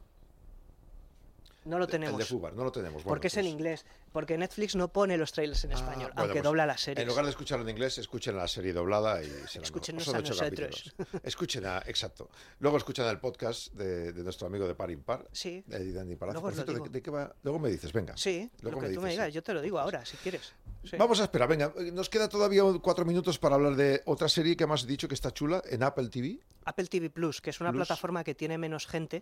No 1.68 1.78
lo 1.78 1.86
El 1.86 1.92
tenemos. 1.92 2.18
de 2.18 2.26
Fubar, 2.26 2.54
no 2.54 2.64
lo 2.64 2.72
tenemos. 2.72 3.04
Bueno, 3.04 3.10
porque 3.10 3.28
es 3.28 3.38
en 3.38 3.44
pues- 3.44 3.52
inglés. 3.54 3.86
Porque 4.14 4.38
Netflix 4.38 4.76
no 4.76 4.88
pone 4.88 5.16
los 5.18 5.32
trailers 5.32 5.64
en 5.66 5.74
Ah, 5.74 5.76
español, 5.76 5.98
bueno, 6.08 6.14
aunque 6.22 6.34
pues, 6.36 6.44
dobla 6.44 6.66
las 6.66 6.82
series. 6.82 7.02
En 7.04 7.08
lugar 7.08 7.26
de 7.26 7.32
escucharlo 7.32 7.64
en 7.66 7.70
inglés, 7.70 7.98
escuchen 8.00 8.36
la 8.36 8.48
serie 8.48 8.74
doblada 8.74 9.22
y 9.22 9.28
será 9.48 9.64
Escúchenos 9.64 10.08
a 10.08 10.20
nosotros. 10.22 10.96
Escuchen 11.24 11.66
a, 11.66 11.80
exacto. 11.86 12.30
Luego 12.60 12.78
escuchan 12.78 13.06
el 13.08 13.20
podcast 13.20 13.74
de, 13.74 14.14
de 14.14 14.24
nuestro 14.24 14.48
amigo 14.48 14.66
de 14.68 14.74
Par 14.76 14.90
Impar. 14.90 15.28
Sí. 15.34 15.64
De 15.68 15.92
Dani 15.92 16.16
Palacio. 16.16 16.42
Luego 16.42 16.42
Por 16.42 16.52
os 16.54 16.58
lo 16.58 16.64
cierto, 16.64 16.72
¿de, 16.72 16.78
digo. 16.80 16.90
de 16.90 17.02
qué 17.04 17.12
va? 17.12 17.36
Luego 17.44 17.60
me 17.60 17.70
dices, 17.70 17.92
venga. 17.94 18.16
Sí, 18.18 18.50
Luego 18.62 18.82
lo 18.82 18.88
que 18.88 18.94
tú 18.96 19.02
me 19.02 19.12
digas, 19.12 19.28
sí. 19.28 19.34
yo 19.34 19.44
te 19.44 19.54
lo 19.54 19.62
digo 19.62 19.78
ahora, 19.78 20.04
si 20.06 20.18
quieres. 20.18 20.54
Sí. 20.84 20.96
Vamos 20.98 21.20
a 21.20 21.24
esperar, 21.24 21.50
venga. 21.50 21.72
Nos 21.92 22.10
queda 22.10 22.30
todavía 22.30 22.64
cuatro 22.82 23.04
minutos 23.06 23.38
para 23.38 23.56
hablar 23.56 23.76
de 23.76 24.02
otra 24.06 24.30
serie 24.30 24.56
que 24.56 24.64
has 24.64 24.88
dicho 24.88 25.08
que 25.08 25.16
está 25.16 25.32
chula 25.32 25.62
en 25.70 25.84
Apple 25.84 26.08
TV. 26.08 26.40
Apple 26.66 26.86
TV 26.88 27.10
Plus, 27.10 27.42
que 27.42 27.50
es 27.52 27.60
una 27.60 27.72
Plus. 27.72 27.86
plataforma 27.86 28.24
que 28.24 28.34
tiene 28.36 28.58
menos 28.58 28.88
gente, 28.88 29.22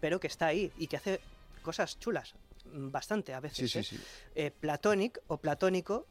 pero 0.00 0.18
que 0.20 0.28
está 0.28 0.46
ahí 0.46 0.72
y 0.78 0.86
que 0.86 0.96
hace 0.96 1.20
cosas 1.60 1.98
chulas, 1.98 2.34
bastante 2.64 3.34
a 3.34 3.40
veces. 3.40 3.70
Sí, 3.70 3.82
sí, 3.82 3.96
¿eh? 3.96 3.98
sí. 3.98 4.04
Eh, 4.34 4.50
Platonic 4.50 5.20
o 5.26 5.38
Platónico 5.38 6.06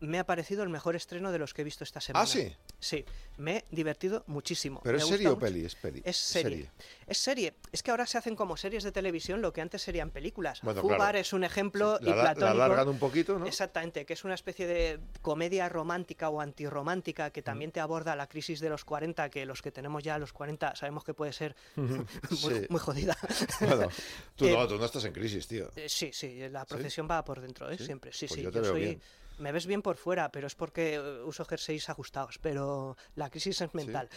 me 0.00 0.18
ha 0.18 0.26
parecido 0.26 0.62
el 0.62 0.68
mejor 0.68 0.96
estreno 0.96 1.32
de 1.32 1.38
los 1.38 1.54
que 1.54 1.62
he 1.62 1.64
visto 1.64 1.84
esta 1.84 2.00
semana. 2.00 2.24
Ah, 2.24 2.26
sí. 2.26 2.54
Sí, 2.84 3.02
me 3.38 3.56
he 3.56 3.64
divertido 3.70 4.24
muchísimo. 4.26 4.80
¿Pero 4.84 4.98
Me 4.98 5.02
es 5.02 5.08
serie 5.08 5.28
o 5.28 5.38
peli? 5.38 5.64
Es 5.64 5.74
peli. 5.74 6.02
Es 6.04 6.18
serie. 6.18 6.70
Es 7.06 7.16
serie. 7.16 7.54
Es 7.72 7.82
que 7.82 7.90
ahora 7.90 8.06
se 8.06 8.18
hacen 8.18 8.36
como 8.36 8.58
series 8.58 8.84
de 8.84 8.92
televisión 8.92 9.40
lo 9.40 9.54
que 9.54 9.62
antes 9.62 9.80
serían 9.80 10.10
películas. 10.10 10.60
Bueno, 10.62 10.82
Fubar 10.82 10.98
claro. 10.98 11.18
es 11.18 11.32
un 11.32 11.44
ejemplo 11.44 11.96
Sí, 11.98 12.04
y 12.04 12.10
la- 12.10 12.16
la- 12.16 12.22
la 12.24 12.34
Platónico. 12.34 12.62
alargan 12.62 12.88
un 12.88 12.98
poquito, 12.98 13.38
¿no? 13.38 13.46
Exactamente, 13.46 14.04
que 14.04 14.12
es 14.12 14.22
una 14.24 14.34
especie 14.34 14.66
de 14.66 15.00
comedia 15.22 15.68
romántica 15.70 16.28
o 16.28 16.42
antirromántica 16.42 17.28
Mm. 17.28 17.30
que 17.32 17.42
también 17.42 17.72
te 17.72 17.80
aborda 17.80 18.14
la 18.14 18.26
crisis 18.28 18.60
de 18.60 18.68
los 18.68 18.84
40, 18.84 19.30
que 19.30 19.46
los 19.46 19.62
que 19.62 19.72
tenemos 19.72 20.02
ya 20.04 20.18
los 20.18 20.34
40 20.34 20.76
sabemos 20.76 21.04
que 21.04 21.14
puede 21.14 21.32
ser 21.32 21.56
muy, 21.76 22.06
Sí. 22.36 22.66
muy 22.68 22.80
jodida. 22.80 23.16
Bueno, 23.60 23.88
tú, 24.36 24.44
Eh, 24.46 24.52
no, 24.52 24.68
tú 24.68 24.76
no 24.76 24.84
estás 24.84 25.04
en 25.06 25.12
crisis, 25.14 25.48
tío. 25.48 25.70
eh, 25.74 25.88
Sí, 25.88 26.10
sí, 26.12 26.38
la 26.50 26.66
profesión 26.66 27.08
va 27.10 27.24
por 27.24 27.40
dentro, 27.40 27.70
¿eh? 27.70 27.78
Siempre. 27.78 28.12
Sí, 28.12 28.26
Pues 28.26 28.36
sí, 28.38 28.42
yo 28.44 28.50
te 28.50 28.56
yo 28.58 28.62
veo 28.62 28.72
soy. 28.72 28.80
bien. 28.80 29.02
Me 29.38 29.52
ves 29.52 29.66
bien 29.66 29.82
por 29.82 29.96
fuera, 29.96 30.30
pero 30.30 30.46
es 30.46 30.54
porque 30.54 30.94
eh, 30.94 31.22
uso 31.24 31.44
jerseys 31.44 31.88
ajustados. 31.88 32.38
Pero 32.38 32.96
la 33.16 33.30
crisis 33.30 33.60
es 33.60 33.74
mental. 33.74 34.08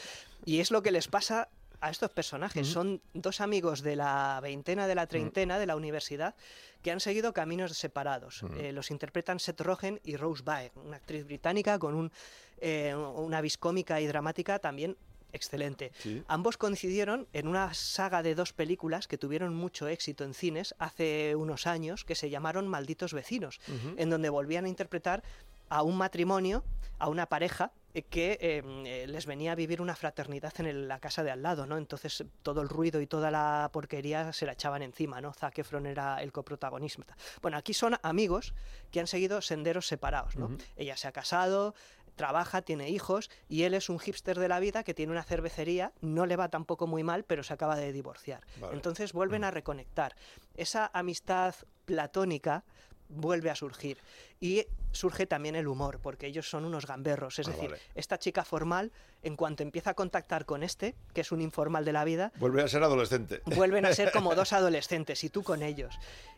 Y 0.46 0.60
es 0.60 0.72
lo 0.72 0.82
que 0.82 0.92
les 0.92 1.08
pasa 1.08 1.50
a 1.80 1.90
estos 1.90 2.12
personajes. 2.12 2.68
Son 2.68 3.02
dos 3.14 3.42
amigos 3.42 3.82
de 3.82 3.96
la 3.96 4.40
veintena, 4.42 4.88
de 4.88 4.96
la 4.96 5.08
treintena, 5.08 5.60
de 5.60 5.66
la 5.66 5.76
universidad, 5.76 6.36
que 6.82 6.92
han 6.92 7.00
seguido 7.00 7.34
caminos 7.34 7.78
separados. 7.78 8.44
Eh, 8.58 8.72
los 8.72 8.92
interpretan 8.92 9.40
Seth 9.40 9.62
Rogen 9.62 10.00
y 10.04 10.16
Rose 10.16 10.44
Byrne, 10.44 10.72
una 10.76 10.98
actriz 10.98 11.26
británica 11.26 11.78
con 11.78 11.96
un, 11.96 12.12
eh, 12.60 12.96
una 12.96 13.42
vis 13.42 13.58
cómica 13.58 14.02
y 14.02 14.08
dramática 14.08 14.60
también 14.60 14.98
excelente. 15.34 15.92
Sí. 16.00 16.24
Ambos 16.28 16.58
coincidieron 16.58 17.28
en 17.34 17.48
una 17.48 17.74
saga 17.74 18.24
de 18.24 18.36
dos 18.36 18.54
películas 18.54 19.08
que 19.08 19.18
tuvieron 19.18 19.54
mucho 19.54 19.88
éxito 19.88 20.24
en 20.24 20.34
cines 20.34 20.76
hace 20.80 21.36
unos 21.36 21.68
años, 21.68 22.06
que 22.06 22.16
se 22.16 22.30
llamaron 22.30 22.68
Malditos 22.68 23.13
Vecinos, 23.13 23.60
en 23.98 24.10
donde 24.10 24.30
volvían 24.30 24.66
a 24.66 24.70
interpretar 24.70 25.24
a 25.70 25.84
un 25.84 25.98
matrimonio, 25.98 26.63
a 26.98 27.10
una 27.10 27.26
pareja 27.28 27.72
eh, 27.94 28.04
que 28.04 28.38
eh, 28.40 28.63
eh, 28.86 29.06
les 29.08 29.26
venía 29.26 29.52
a 29.52 29.56
vivir 29.56 29.82
una 29.82 29.96
fraternidad 29.96 30.54
en 30.60 30.66
el- 30.68 30.88
la 30.88 31.00
casa 31.00 31.24
de 31.24 31.32
al 31.32 31.42
lado, 31.44 31.66
¿no? 31.66 31.78
Entonces 31.78 32.24
todo 32.42 32.62
el 32.62 32.70
ruido 32.70 33.02
y 33.02 33.08
toda 33.08 33.32
la 33.32 33.70
porquería 33.74 34.32
se 34.34 34.46
la 34.46 34.54
echaban 34.54 34.82
encima, 34.82 35.20
¿no? 35.20 35.34
Zac 35.34 35.58
Efron 35.60 35.86
era 35.86 36.22
el 36.24 36.32
coprotagonista. 36.32 37.18
Bueno, 37.42 37.58
aquí 37.58 37.74
son 37.74 37.98
amigos 38.02 38.54
que 38.92 39.00
han 39.02 39.08
seguido 39.08 39.42
senderos 39.42 39.88
separados, 39.88 40.38
¿no? 40.38 40.56
Ella 40.78 40.96
se 40.96 41.08
ha 41.08 41.12
casado, 41.12 41.76
trabaja, 42.18 42.62
tiene 42.62 42.90
hijos 42.90 43.30
y 43.48 43.64
él 43.64 43.74
es 43.74 43.88
un 43.90 44.00
hipster 44.00 44.38
de 44.38 44.50
la 44.50 44.60
vida 44.60 44.84
que 44.84 44.94
tiene 44.94 45.14
una 45.14 45.24
cervecería, 45.24 45.94
no 46.02 46.26
le 46.26 46.36
va 46.36 46.50
tampoco 46.50 46.86
muy 46.88 47.04
mal, 47.04 47.24
pero 47.24 47.44
se 47.44 47.54
acaba 47.54 47.78
de 47.78 47.94
divorciar. 47.94 48.42
Vale. 48.60 48.74
Entonces 48.76 49.14
vuelven 49.14 49.46
a 49.46 49.52
reconectar. 49.52 50.16
Esa 50.56 50.92
amistad 50.94 51.56
platónica 51.86 52.66
vuelve 53.10 53.50
a 53.50 53.56
surgir. 53.56 53.98
Y 54.42 54.66
surge 54.92 55.26
también 55.26 55.56
el 55.56 55.68
humor, 55.68 56.00
porque 56.02 56.28
ellos 56.28 56.50
son 56.50 56.66
unos 56.66 56.86
gamberros. 56.86 57.40
Es 57.40 57.48
Ah, 57.48 57.52
decir, 57.52 57.70
vale. 57.70 57.82
esta 57.96 58.20
chica 58.20 58.44
formal, 58.44 58.92
en 59.24 59.38
cuanto 59.38 59.64
empieza 59.64 59.92
a 59.92 59.94
contactar 59.94 60.46
con 60.46 60.62
este, 60.62 60.94
que 61.14 61.22
es 61.22 61.32
un 61.32 61.40
informal 61.40 61.86
de 61.86 61.94
la 61.94 62.04
vida, 62.04 62.34
Vuelve 62.38 62.62
a 62.64 62.68
ser 62.68 62.84
adolescente. 62.84 63.42
vuelven 63.46 63.86
a 63.86 63.94
ser 63.94 64.12
como 64.12 64.36
dos 64.36 64.52
adolescentes 64.52 65.24
y 65.24 65.30
tú 65.30 65.44
con 65.44 65.64
ellos. 65.64 65.98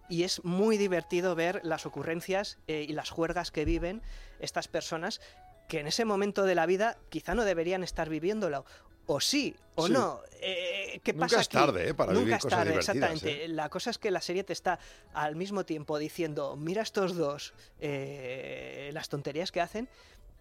Y 0.09 0.23
es 0.23 0.43
muy 0.45 0.77
divertido 0.77 1.33
ver 1.35 1.59
las 1.63 1.85
ocurrencias 1.87 2.59
eh, 2.67 2.85
y 2.87 2.93
las 2.93 3.09
juergas 3.09 3.49
que 3.51 3.65
viven 3.65 4.01
estas 4.39 4.67
personas 4.67 5.21
que 5.69 5.79
en 5.79 5.87
ese 5.87 6.03
momento 6.03 6.43
de 6.43 6.55
la 6.55 6.65
vida 6.65 6.97
quizá 7.07 7.33
no 7.35 7.45
deberían 7.45 7.83
estar 7.83 8.09
viviéndolo. 8.09 8.65
O 9.05 9.19
sí, 9.21 9.55
o 9.75 9.87
Sí. 9.87 9.93
no. 9.93 10.19
Eh, 10.41 10.99
¿Qué 11.03 11.13
Nunca 11.13 11.25
pasa 11.25 11.41
es 11.41 11.47
aquí? 11.47 11.57
tarde, 11.57 11.89
¿eh? 11.89 11.93
para 11.93 12.11
Nunca 12.11 12.19
vivir 12.25 12.33
es 12.35 12.41
cosas 12.43 12.59
tarde, 12.59 12.75
exactamente. 12.75 13.45
¿eh? 13.45 13.47
La 13.47 13.69
cosa 13.69 13.89
es 13.89 13.97
que 13.97 14.11
la 14.11 14.21
serie 14.21 14.43
te 14.43 14.53
está 14.53 14.77
al 15.13 15.35
mismo 15.35 15.63
tiempo 15.65 15.97
diciendo, 15.97 16.55
mira 16.57 16.81
estos 16.83 17.15
dos, 17.15 17.53
eh, 17.79 18.89
las 18.93 19.09
tonterías 19.09 19.51
que 19.51 19.61
hacen, 19.61 19.89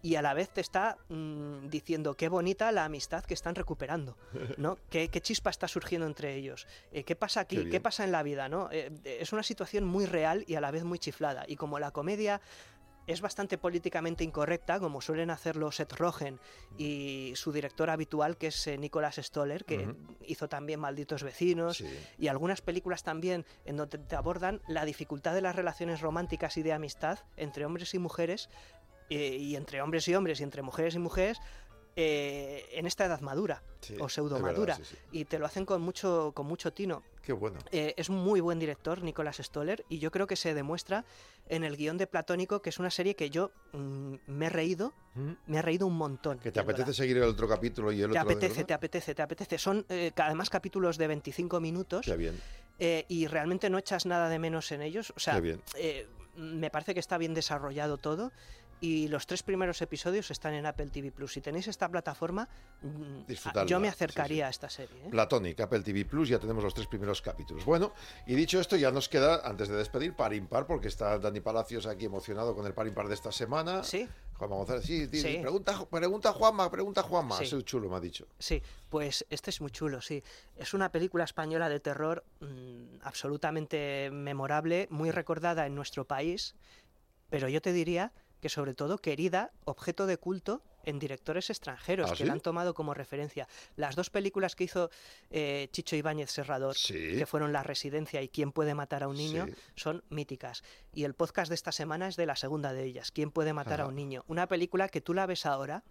y 0.01 0.15
a 0.15 0.21
la 0.21 0.33
vez 0.33 0.49
te 0.49 0.61
está 0.61 0.97
mm, 1.09 1.67
diciendo 1.67 2.15
qué 2.15 2.29
bonita 2.29 2.71
la 2.71 2.85
amistad 2.85 3.23
que 3.25 3.33
están 3.33 3.55
recuperando, 3.55 4.17
¿no? 4.57 4.77
¿Qué, 4.89 5.09
qué 5.09 5.19
chispa 5.19 5.49
está 5.49 5.67
surgiendo 5.67 6.07
entre 6.07 6.35
ellos? 6.35 6.67
Eh, 6.91 7.03
¿Qué 7.03 7.15
pasa 7.15 7.45
Qué 7.45 7.59
aquí? 7.59 7.69
¿Qué 7.69 7.79
pasa 7.81 8.03
en 8.03 8.11
la 8.11 8.23
vida? 8.23 8.47
¿no? 8.49 8.69
Eh, 8.71 8.91
es 9.03 9.33
una 9.33 9.43
situación 9.43 9.83
muy 9.83 10.05
real 10.05 10.45
y 10.47 10.55
a 10.55 10.61
la 10.61 10.71
vez 10.71 10.83
muy 10.83 10.99
chiflada. 10.99 11.43
Y 11.47 11.55
como 11.57 11.79
la 11.79 11.91
comedia 11.91 12.39
es 13.09 13.21
bastante 13.21 13.57
políticamente 13.57 14.23
incorrecta, 14.23 14.79
como 14.79 15.01
suelen 15.01 15.31
hacerlo 15.31 15.71
Seth 15.71 15.93
Rogen 15.93 16.39
y 16.77 17.33
su 17.35 17.51
director 17.51 17.89
habitual, 17.89 18.37
que 18.37 18.47
es 18.47 18.67
eh, 18.67 18.77
Nicholas 18.77 19.15
Stoller, 19.15 19.65
que 19.65 19.95
hizo 20.27 20.47
también 20.47 20.79
Malditos 20.79 21.23
Vecinos, 21.23 21.77
Sí. 21.77 21.87
y 22.19 22.27
algunas 22.27 22.61
películas 22.61 23.01
también 23.01 23.45
en 23.65 23.77
donde 23.77 23.97
te 23.97 24.15
abordan 24.15 24.61
la 24.67 24.85
dificultad 24.85 25.33
de 25.33 25.41
las 25.41 25.55
relaciones 25.55 26.01
románticas 26.01 26.55
y 26.57 26.61
de 26.61 26.71
amistad 26.71 27.17
entre 27.35 27.65
hombres 27.65 27.95
y 27.95 27.99
mujeres, 27.99 28.47
eh, 29.09 29.35
y 29.39 29.55
entre 29.55 29.81
hombres 29.81 30.07
y 30.07 30.13
hombres 30.13 30.39
y 30.39 30.43
entre 30.43 30.61
mujeres 30.61 30.93
y 30.93 30.99
mujeres, 30.99 31.39
eh, 31.95 32.65
en 32.73 32.85
esta 32.85 33.05
edad 33.05 33.21
madura 33.21 33.63
Sí, 33.81 33.97
o 33.99 34.07
pseudo 34.07 34.35
verdad, 34.35 34.51
madura. 34.51 34.75
sí, 34.75 34.83
sí. 34.85 34.97
Y 35.11 35.25
te 35.25 35.39
lo 35.39 35.47
hacen 35.47 35.65
con 35.65 35.81
mucho, 35.81 36.31
con 36.35 36.45
mucho 36.45 36.71
tino. 36.71 37.01
Qué 37.21 37.33
bueno. 37.33 37.59
Eh, 37.71 37.93
es 37.97 38.09
muy 38.09 38.39
buen 38.39 38.59
director, 38.59 39.03
Nicolas 39.03 39.37
Stoller, 39.37 39.85
y 39.89 39.99
yo 39.99 40.09
creo 40.09 40.25
que 40.25 40.35
se 40.35 40.53
demuestra 40.53 41.05
en 41.47 41.63
el 41.63 41.75
guion 41.77 41.97
de 41.97 42.07
Platónico, 42.07 42.61
que 42.61 42.69
es 42.69 42.79
una 42.79 42.89
serie 42.89 43.15
que 43.15 43.29
yo 43.29 43.51
mm, 43.73 44.15
me 44.27 44.45
he 44.47 44.49
reído, 44.49 44.93
Mm. 45.15 45.31
me 45.47 45.57
he 45.57 45.61
reído 45.61 45.87
un 45.87 45.97
montón. 45.97 46.37
¿Que 46.39 46.51
te 46.51 46.59
verdad. 46.61 46.75
apetece 46.81 46.93
seguir 46.95 47.17
el 47.17 47.23
otro 47.23 47.47
capítulo 47.47 47.91
y 47.91 48.01
el 48.01 48.11
Te 48.11 48.19
otro? 48.19 48.31
apetece, 48.31 48.63
te 48.63 48.73
apetece, 48.73 49.15
te 49.15 49.21
apetece. 49.23 49.57
Son 49.57 49.85
eh, 49.89 50.11
además 50.15 50.49
capítulos 50.49 50.97
de 50.97 51.07
25 51.07 51.59
minutos 51.59 52.05
Qué 52.05 52.15
bien. 52.15 52.39
eh, 52.77 53.05
y 53.09 53.25
realmente 53.27 53.69
no 53.71 53.79
echas 53.79 54.05
nada 54.05 54.29
de 54.29 54.37
menos 54.39 54.71
en 54.71 54.81
ellos. 54.83 55.11
O 55.15 55.19
sea, 55.19 55.35
Qué 55.35 55.41
bien. 55.41 55.63
eh, 55.75 56.07
me 56.35 56.69
parece 56.69 56.93
que 56.93 56.99
está 56.99 57.17
bien 57.17 57.33
desarrollado 57.33 57.97
todo. 57.97 58.31
Y 58.81 59.09
los 59.09 59.27
tres 59.27 59.43
primeros 59.43 59.81
episodios 59.81 60.31
están 60.31 60.53
en 60.53 60.65
Apple 60.65 60.87
TV 60.87 61.11
Plus. 61.11 61.33
Si 61.33 61.41
tenéis 61.41 61.67
esta 61.67 61.89
plataforma, 61.89 62.47
mm, 62.81 63.65
yo 63.67 63.79
me 63.79 63.89
acercaría 63.89 64.45
sí. 64.45 64.47
a 64.47 64.49
esta 64.49 64.69
serie. 64.69 65.05
¿eh? 65.05 65.09
Platónica, 65.09 65.65
Apple 65.65 65.81
TV 65.81 66.05
Plus, 66.05 66.29
ya 66.29 66.39
tenemos 66.39 66.63
los 66.63 66.73
tres 66.73 66.87
primeros 66.87 67.21
capítulos. 67.21 67.65
Bueno, 67.65 67.93
y 68.25 68.35
dicho 68.35 68.59
esto, 68.59 68.77
ya 68.77 68.91
nos 68.91 69.09
queda, 69.09 69.41
antes 69.43 69.67
de 69.67 69.75
despedir, 69.75 70.13
par 70.13 70.33
impar, 70.33 70.65
porque 70.65 70.87
está 70.87 71.19
Dani 71.19 71.41
Palacios 71.41 71.87
aquí 71.87 72.05
emocionado 72.05 72.55
con 72.55 72.65
el 72.65 72.73
par 72.73 72.87
impar 72.87 73.09
de 73.09 73.15
esta 73.15 73.31
semana. 73.31 73.83
Sí. 73.83 74.07
Juanma 74.39 74.55
González, 74.55 74.85
sí, 74.85 75.09
Sí. 75.11 75.39
Pregunta, 75.41 75.85
pregunta 75.89 76.31
Juanma, 76.31 76.71
pregunta 76.71 77.03
Juanma. 77.03 77.37
Sí. 77.37 77.45
Soy 77.45 77.63
chulo, 77.63 77.89
me 77.89 77.97
ha 77.97 77.99
dicho. 77.99 78.25
Sí, 78.39 78.63
pues 78.89 79.25
este 79.29 79.49
es 79.49 79.59
muy 79.59 79.71
chulo, 79.71 79.99
sí. 79.99 80.23
Es 80.55 80.73
una 80.73 80.89
película 80.89 81.25
española 81.25 81.67
de 81.67 81.81
terror 81.81 82.23
mm, 82.39 83.01
absolutamente 83.01 84.09
memorable, 84.13 84.87
muy 84.89 85.11
recordada 85.11 85.65
en 85.65 85.75
nuestro 85.75 86.05
país, 86.05 86.55
pero 87.29 87.49
yo 87.49 87.61
te 87.61 87.73
diría 87.73 88.13
que 88.41 88.49
sobre 88.49 88.73
todo 88.73 88.97
querida, 88.99 89.51
objeto 89.65 90.05
de 90.05 90.17
culto 90.17 90.61
en 90.85 90.97
directores 90.97 91.49
extranjeros 91.49 92.09
¿Ah, 92.09 92.13
que 92.13 92.19
sí? 92.19 92.23
la 92.25 92.33
han 92.33 92.39
tomado 92.39 92.73
como 92.73 92.93
referencia. 92.93 93.47
Las 93.75 93.95
dos 93.95 94.09
películas 94.09 94.55
que 94.55 94.63
hizo 94.63 94.89
eh, 95.29 95.67
Chicho 95.71 95.95
Ibáñez 95.97 96.31
Serrador, 96.31 96.75
Sí. 96.75 96.93
que 97.17 97.25
fueron 97.25 97.51
La 97.51 97.63
Residencia 97.63 98.21
y 98.21 98.29
Quién 98.29 98.51
puede 98.53 98.73
matar 98.75 99.03
a 99.03 99.07
un 99.09 99.17
niño, 99.17 99.45
Sí. 99.47 99.53
son 99.75 100.03
míticas. 100.09 100.63
Y 100.93 101.03
el 101.03 101.13
podcast 101.15 101.49
de 101.49 101.55
esta 101.55 101.71
semana 101.73 102.07
es 102.07 102.15
de 102.15 102.25
la 102.25 102.35
segunda 102.37 102.71
de 102.73 102.85
ellas, 102.85 103.11
¿Quién 103.11 103.29
puede 103.31 103.51
matar 103.53 103.81
a 103.81 103.87
un 103.87 103.95
niño? 103.95 104.23
Una 104.27 104.47
película 104.47 104.87
que 104.87 105.01
tú 105.01 105.13
la 105.13 105.25
ves 105.25 105.45
ahora 105.45 105.83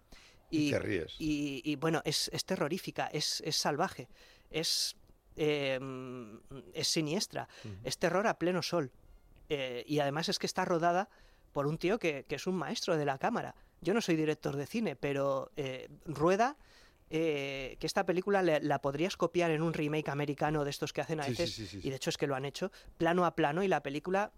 Y 0.49 0.71
te 0.71 0.79
ríes. 0.79 1.15
y, 1.19 1.61
y, 1.63 1.75
bueno, 1.75 2.01
es, 2.03 2.29
es 2.33 2.43
terrorífica, 2.45 3.07
es, 3.13 3.41
es 3.45 3.55
salvaje, 3.55 4.09
es, 4.49 4.95
eh, 5.35 5.79
es 6.73 6.87
siniestra, 6.87 7.47
es 7.83 7.99
terror 7.99 8.25
a 8.25 8.39
pleno 8.39 8.63
sol. 8.63 8.91
Eh, 9.49 9.83
y 9.87 9.99
además 9.99 10.29
es 10.29 10.39
que 10.39 10.45
está 10.47 10.65
rodada 10.65 11.09
por 11.51 11.67
un 11.67 11.77
tío 11.77 11.99
que, 11.99 12.25
que 12.27 12.35
es 12.35 12.47
un 12.47 12.55
maestro 12.55 12.97
de 12.97 13.05
la 13.05 13.17
cámara. 13.17 13.55
Yo 13.81 13.93
no 13.93 14.01
soy 14.01 14.15
director 14.15 14.55
de 14.55 14.65
cine, 14.65 14.95
pero 14.95 15.51
eh, 15.55 15.87
Rueda, 16.05 16.57
eh, 17.09 17.77
que 17.79 17.87
esta 17.87 18.05
película 18.05 18.41
le- 18.43 18.59
la 18.61 18.79
podrías 18.81 19.17
copiar 19.17 19.51
en 19.51 19.61
un 19.61 19.73
remake 19.73 20.09
americano 20.09 20.63
de 20.63 20.69
estos 20.69 20.93
que 20.93 21.01
hacen 21.01 21.19
a 21.19 21.23
Sí, 21.23 21.35
sí, 21.35 21.41
veces, 21.43 21.55
sí, 21.55 21.67
sí, 21.67 21.79
y 21.87 21.89
de 21.89 21.95
hecho 21.95 22.09
es 22.11 22.17
que 22.17 22.27
lo 22.27 22.35
han 22.35 22.45
hecho, 22.45 22.71
plano 22.97 23.25
a 23.25 23.35
plano, 23.35 23.63
y 23.63 23.67
la 23.67 23.81
película 23.81 24.31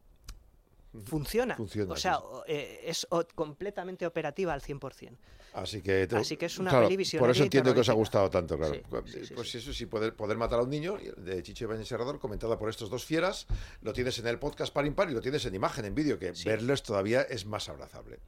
funciona. 1.06 1.56
Funciona, 1.56 1.93
o 1.93 1.95
sea, 1.95 2.19
eh, 2.47 2.82
es 2.86 3.08
completamente 3.36 4.06
operativa 4.06 4.54
al 4.54 4.62
100%. 4.62 5.17
Así 5.54 5.82
que, 5.82 6.08
te- 6.08 6.15
Así 6.15 6.38
que 6.38 6.45
es 6.45 6.58
una 6.60 6.69
claro, 6.69 6.88
peli 6.88 7.04
Por 7.17 7.30
eso 7.30 7.43
entiendo 7.43 7.73
que 7.73 7.82
os 7.82 7.89
ha 7.89 7.93
gustado 7.93 8.30
tanto, 8.30 8.58
claro. 8.58 8.73
Sí, 8.73 8.82
sí, 9.12 9.25
sí, 9.25 9.34
pues 9.34 9.54
eso 9.56 9.73
sí, 9.73 9.86
poder, 9.86 10.15
poder 10.15 10.38
matar 10.38 10.60
a 10.60 10.63
un 10.63 10.69
niño, 10.69 10.97
de 11.17 11.43
Chicho 11.43 11.65
Ibáñez 11.65 11.88
Serrador, 11.89 12.19
comentada 12.19 12.58
por 12.58 12.69
estos 12.69 12.89
dos 12.89 13.04
fieras, 13.04 13.47
lo 13.82 13.91
tienes 13.91 14.17
en 14.19 14.27
el 14.27 14.39
podcast 14.39 14.73
par 14.73 14.86
impar 14.86 15.10
y 15.10 15.13
lo 15.13 15.19
tienes 15.19 15.45
en 15.45 15.54
imagen, 15.54 15.84
en 15.84 15.93
vídeo, 15.93 16.17
que 16.17 16.32
verlos 16.45 16.84
todavía 16.84 17.21
es 17.23 17.45
más 17.45 17.67
abrazable. 17.67 18.19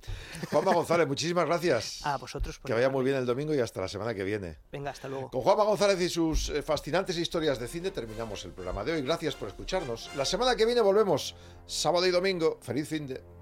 Juanma 0.51 0.73
González, 0.73 1.07
muchísimas 1.13 1.45
gracias. 1.45 2.05
A 2.05 2.17
vosotros 2.17 2.59
por 2.59 2.67
Que 2.67 2.73
vaya 2.73 2.89
muy 2.89 3.05
bien 3.05 3.15
el 3.15 3.25
domingo 3.25 3.53
y 3.55 3.59
hasta 3.59 3.79
la 3.79 3.87
semana 3.87 4.13
que 4.13 4.25
viene. 4.25 4.57
Venga, 4.71 4.91
hasta 4.91 5.07
luego. 5.07 5.29
Con 5.29 5.41
Juanma 5.41 5.63
González 5.63 6.01
y 6.01 6.09
sus 6.09 6.49
eh, 6.49 6.61
fascinantes 6.61 7.17
historias 7.17 7.57
de 7.57 7.69
cine 7.69 7.91
terminamos 7.91 8.43
el 8.43 8.51
programa 8.51 8.83
de 8.83 8.93
hoy. 8.93 9.01
Gracias 9.01 9.35
por 9.35 9.47
escucharnos. 9.47 10.09
La 10.17 10.25
semana 10.25 10.57
que 10.57 10.65
viene 10.65 10.81
volvemos, 10.81 11.35
sábado 11.67 12.05
y 12.05 12.11
domingo. 12.11 12.52
Feliz 12.61 12.87
fin 12.89 13.07
de... 13.07 13.32